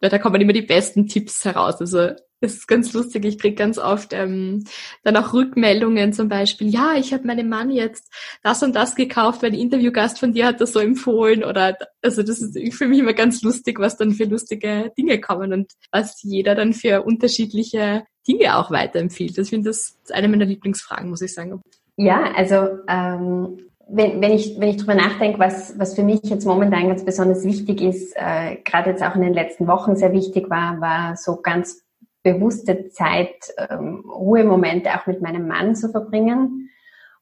[0.00, 1.80] Weil da kommen immer die besten Tipps heraus.
[1.80, 2.10] Also
[2.44, 3.24] das ist ganz lustig.
[3.24, 4.64] Ich krieg ganz oft ähm,
[5.02, 9.42] dann auch Rückmeldungen zum Beispiel, ja, ich habe meinem Mann jetzt das und das gekauft,
[9.42, 11.42] weil ein Interviewgast von dir hat das so empfohlen.
[11.42, 15.52] Oder also das ist für mich immer ganz lustig, was dann für lustige Dinge kommen
[15.52, 19.38] und was jeder dann für unterschiedliche Dinge auch weiterempfiehlt.
[19.38, 21.62] Ich finde das eine meiner Lieblingsfragen, muss ich sagen.
[21.96, 26.46] Ja, also ähm, wenn, wenn ich, wenn ich drüber nachdenke, was, was für mich jetzt
[26.46, 30.50] momentan ganz besonders wichtig ist, äh, gerade jetzt auch in den letzten Wochen sehr wichtig
[30.50, 31.84] war, war so ganz
[32.22, 36.70] bewusste Zeit, ähm, Ruhemomente auch mit meinem Mann zu verbringen.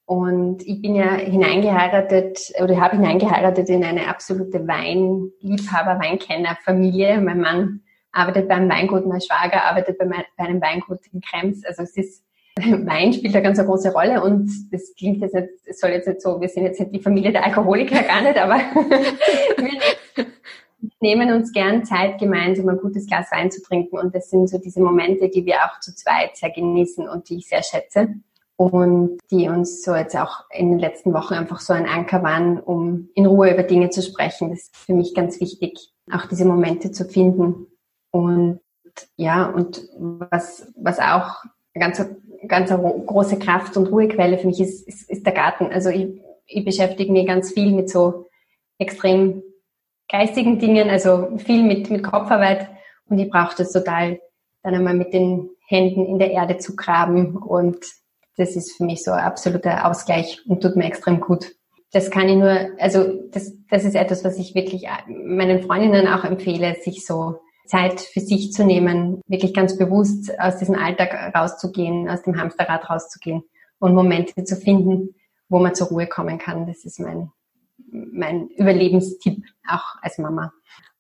[0.04, 7.20] Und ich bin ja hineingeheiratet oder habe hineingeheiratet in eine absolute Weinliebhaber, Weinkennerfamilie.
[7.20, 7.80] Mein Mann
[8.12, 11.64] arbeitet beim Weingut, mein Schwager arbeitet bei, mein, bei einem Weingut in Krems.
[11.64, 12.24] Also es ist
[12.86, 16.07] Wein spielt eine ganz eine große Rolle und das klingt jetzt nicht, es soll jetzt
[16.07, 18.57] nicht so, wir sind jetzt nicht die Familie der Alkoholiker, gar nicht, aber
[19.57, 24.48] wir nehmen uns gern Zeit, gemeinsam ein gutes Glas Wein zu trinken und das sind
[24.48, 28.09] so diese Momente, die wir auch zu zweit sehr genießen und die ich sehr schätze
[28.57, 32.61] und die uns so jetzt auch in den letzten Wochen einfach so ein Anker waren,
[32.61, 34.50] um in Ruhe über Dinge zu sprechen.
[34.50, 37.66] Das ist für mich ganz wichtig, auch diese Momente zu finden
[38.11, 38.61] und
[39.16, 41.44] ja, und was, was auch
[41.74, 42.05] ganz,
[42.49, 45.66] ganz große Kraft und Ruhequelle für mich ist, ist, ist der Garten.
[45.66, 48.26] Also ich, ich beschäftige mich ganz viel mit so
[48.78, 49.43] extrem
[50.09, 52.68] geistigen Dingen, also viel mit, mit Kopfarbeit
[53.09, 54.20] und ich brauche das total,
[54.62, 57.78] dann einmal mit den Händen in der Erde zu graben und
[58.36, 61.53] das ist für mich so ein absoluter Ausgleich und tut mir extrem gut.
[61.93, 66.24] Das kann ich nur, also das, das ist etwas, was ich wirklich meinen Freundinnen auch
[66.24, 72.08] empfehle, sich so Zeit für sich zu nehmen, wirklich ganz bewusst aus diesem Alltag rauszugehen,
[72.08, 73.42] aus dem Hamsterrad rauszugehen
[73.78, 75.14] und Momente zu finden,
[75.48, 76.66] wo man zur Ruhe kommen kann.
[76.66, 77.30] Das ist mein,
[77.90, 80.52] mein Überlebenstipp, auch als Mama.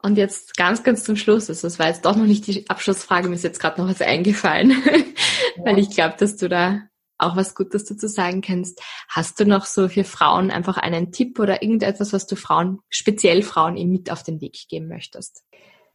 [0.02, 3.28] Und jetzt ganz, ganz zum Schluss, also das war jetzt doch noch nicht die Abschlussfrage,
[3.28, 5.64] mir ist jetzt gerade noch was eingefallen, ja.
[5.64, 6.80] weil ich glaube, dass du da
[7.18, 8.82] auch was Gutes dazu sagen kannst.
[9.08, 13.42] Hast du noch so für Frauen einfach einen Tipp oder irgendetwas, was du Frauen, speziell
[13.42, 15.44] Frauen eben mit auf den Weg geben möchtest?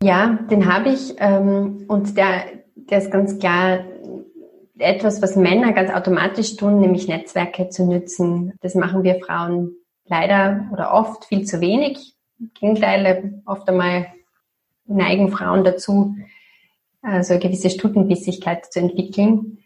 [0.01, 2.43] Ja, den habe ich ähm, und der,
[2.75, 3.79] der ist ganz klar
[4.77, 8.53] etwas, was Männer ganz automatisch tun, nämlich Netzwerke zu nützen.
[8.61, 9.75] Das machen wir Frauen
[10.05, 12.13] leider oder oft viel zu wenig.
[12.61, 14.07] Im oft einmal
[14.85, 16.15] neigen Frauen dazu,
[17.01, 19.59] also eine gewisse Stutenbissigkeit zu entwickeln.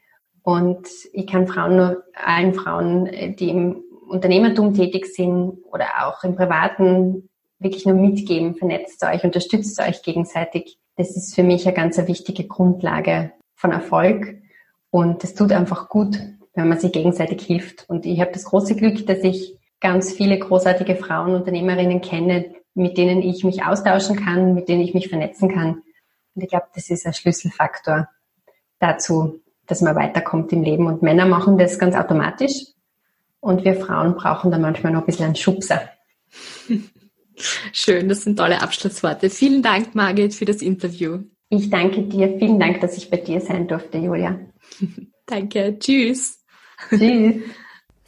[0.44, 6.36] Und ich kann Frauen nur, allen Frauen, die im Unternehmertum tätig sind oder auch im
[6.36, 7.30] privaten
[7.62, 10.78] wirklich nur mitgeben, vernetzt euch, unterstützt euch gegenseitig.
[10.98, 14.38] Das ist für mich eine ganz wichtige Grundlage von Erfolg.
[14.90, 16.18] Und es tut einfach gut,
[16.54, 17.90] wenn man sich gegenseitig hilft.
[17.90, 22.98] Und ich habe das große Glück, dass ich ganz viele großartige Frauen, Unternehmerinnen kenne, mit
[22.98, 25.82] denen ich mich austauschen kann, mit denen ich mich vernetzen kann.
[26.36, 28.10] Und ich glaube, das ist ein Schlüsselfaktor
[28.80, 30.88] dazu, dass man weiterkommt im Leben.
[30.88, 32.66] Und Männer machen das ganz automatisch.
[33.40, 35.82] Und wir Frauen brauchen da manchmal noch ein bisschen einen Schubser.
[37.74, 39.30] Schön, das sind tolle Abschlussworte.
[39.30, 41.20] Vielen Dank, Margit, für das Interview.
[41.50, 42.38] Ich danke dir.
[42.40, 44.40] Vielen Dank, dass ich bei dir sein durfte, Julia.
[45.26, 45.78] danke.
[45.80, 46.44] Tschüss.
[46.90, 47.36] Tschüss.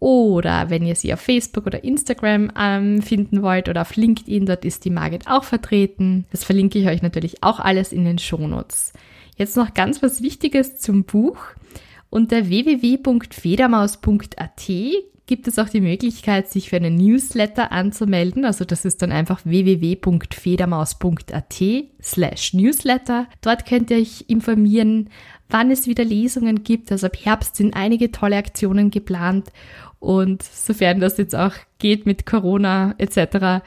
[0.00, 4.64] Oder wenn ihr sie auf Facebook oder Instagram ähm, finden wollt oder auf LinkedIn, dort
[4.64, 6.24] ist die Margit auch vertreten.
[6.32, 8.94] Das verlinke ich euch natürlich auch alles in den Shownotes.
[9.36, 11.36] Jetzt noch ganz was Wichtiges zum Buch.
[12.08, 14.70] Unter www.federmaus.at
[15.26, 18.44] gibt es auch die Möglichkeit, sich für einen Newsletter anzumelden.
[18.44, 21.62] Also das ist dann einfach www.federmaus.at
[22.02, 23.28] slash Newsletter.
[23.40, 25.08] Dort könnt ihr euch informieren,
[25.48, 26.90] wann es wieder Lesungen gibt.
[26.90, 29.52] Also ab Herbst sind einige tolle Aktionen geplant.
[30.00, 33.62] Und sofern das jetzt auch geht mit Corona etc.,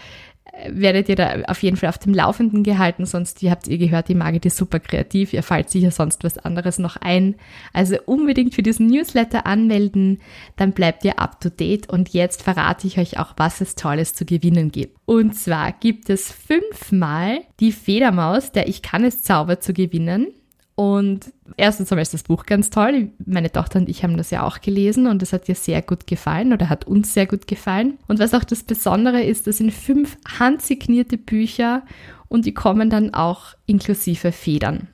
[0.69, 4.07] werdet ihr da auf jeden Fall auf dem Laufenden gehalten, sonst, ihr habt ihr gehört,
[4.07, 7.35] die Margit ist super kreativ, ihr fallt sicher sonst was anderes noch ein.
[7.73, 10.21] Also unbedingt für diesen Newsletter anmelden,
[10.55, 14.13] dann bleibt ihr up to date und jetzt verrate ich euch auch, was es Tolles
[14.13, 14.97] zu gewinnen gibt.
[15.05, 20.27] Und zwar gibt es fünfmal die Federmaus, der Ich kann es Zauber zu gewinnen.
[20.75, 23.11] Und erstens einmal ist das Buch ganz toll.
[23.25, 26.07] Meine Tochter und ich haben das ja auch gelesen und es hat ihr sehr gut
[26.07, 27.99] gefallen oder hat uns sehr gut gefallen.
[28.07, 31.83] Und was auch das Besondere ist, das sind fünf handsignierte Bücher
[32.27, 34.87] und die kommen dann auch inklusive Federn.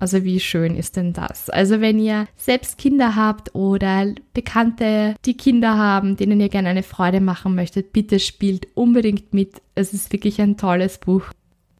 [0.00, 1.50] Also wie schön ist denn das?
[1.50, 6.82] Also wenn ihr selbst Kinder habt oder Bekannte, die Kinder haben, denen ihr gerne eine
[6.82, 9.60] Freude machen möchtet, bitte spielt unbedingt mit.
[9.74, 11.24] Es ist wirklich ein tolles Buch.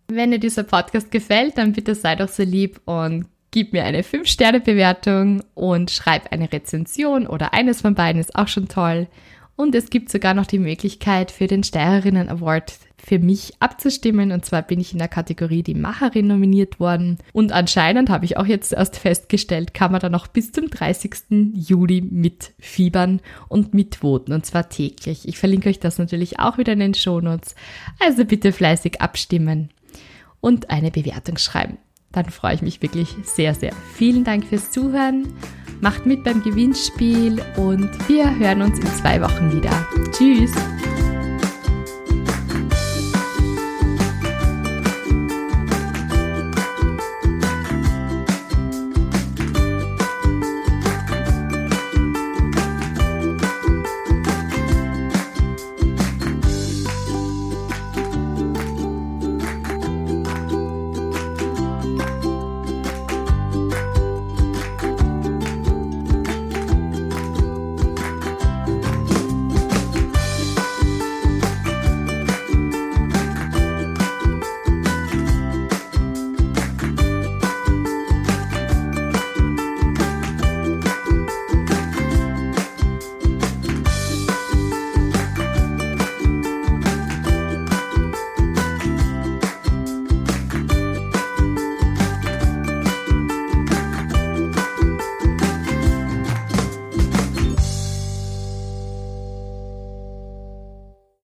[0.07, 4.03] Wenn dir dieser Podcast gefällt, dann bitte sei doch so lieb und gib mir eine
[4.03, 9.09] 5-Sterne-Bewertung und schreib eine Rezension oder eines von beiden ist auch schon toll.
[9.57, 14.32] Und es gibt sogar noch die Möglichkeit für den Steirerinnen Award für mich abzustimmen.
[14.32, 17.18] Und zwar bin ich in der Kategorie die Macherin nominiert worden.
[17.34, 21.53] Und anscheinend habe ich auch jetzt erst festgestellt, kann man da noch bis zum 30.
[21.53, 24.32] Juli mitfiebern und mitvoten.
[24.32, 25.28] Und zwar täglich.
[25.28, 27.55] Ich verlinke euch das natürlich auch wieder in den Shownotes.
[27.98, 29.68] Also bitte fleißig abstimmen
[30.40, 31.76] und eine Bewertung schreiben
[32.12, 33.72] dann freue ich mich wirklich sehr, sehr.
[33.94, 35.32] Vielen Dank fürs Zuhören.
[35.80, 39.86] Macht mit beim Gewinnspiel und wir hören uns in zwei Wochen wieder.
[40.12, 40.52] Tschüss!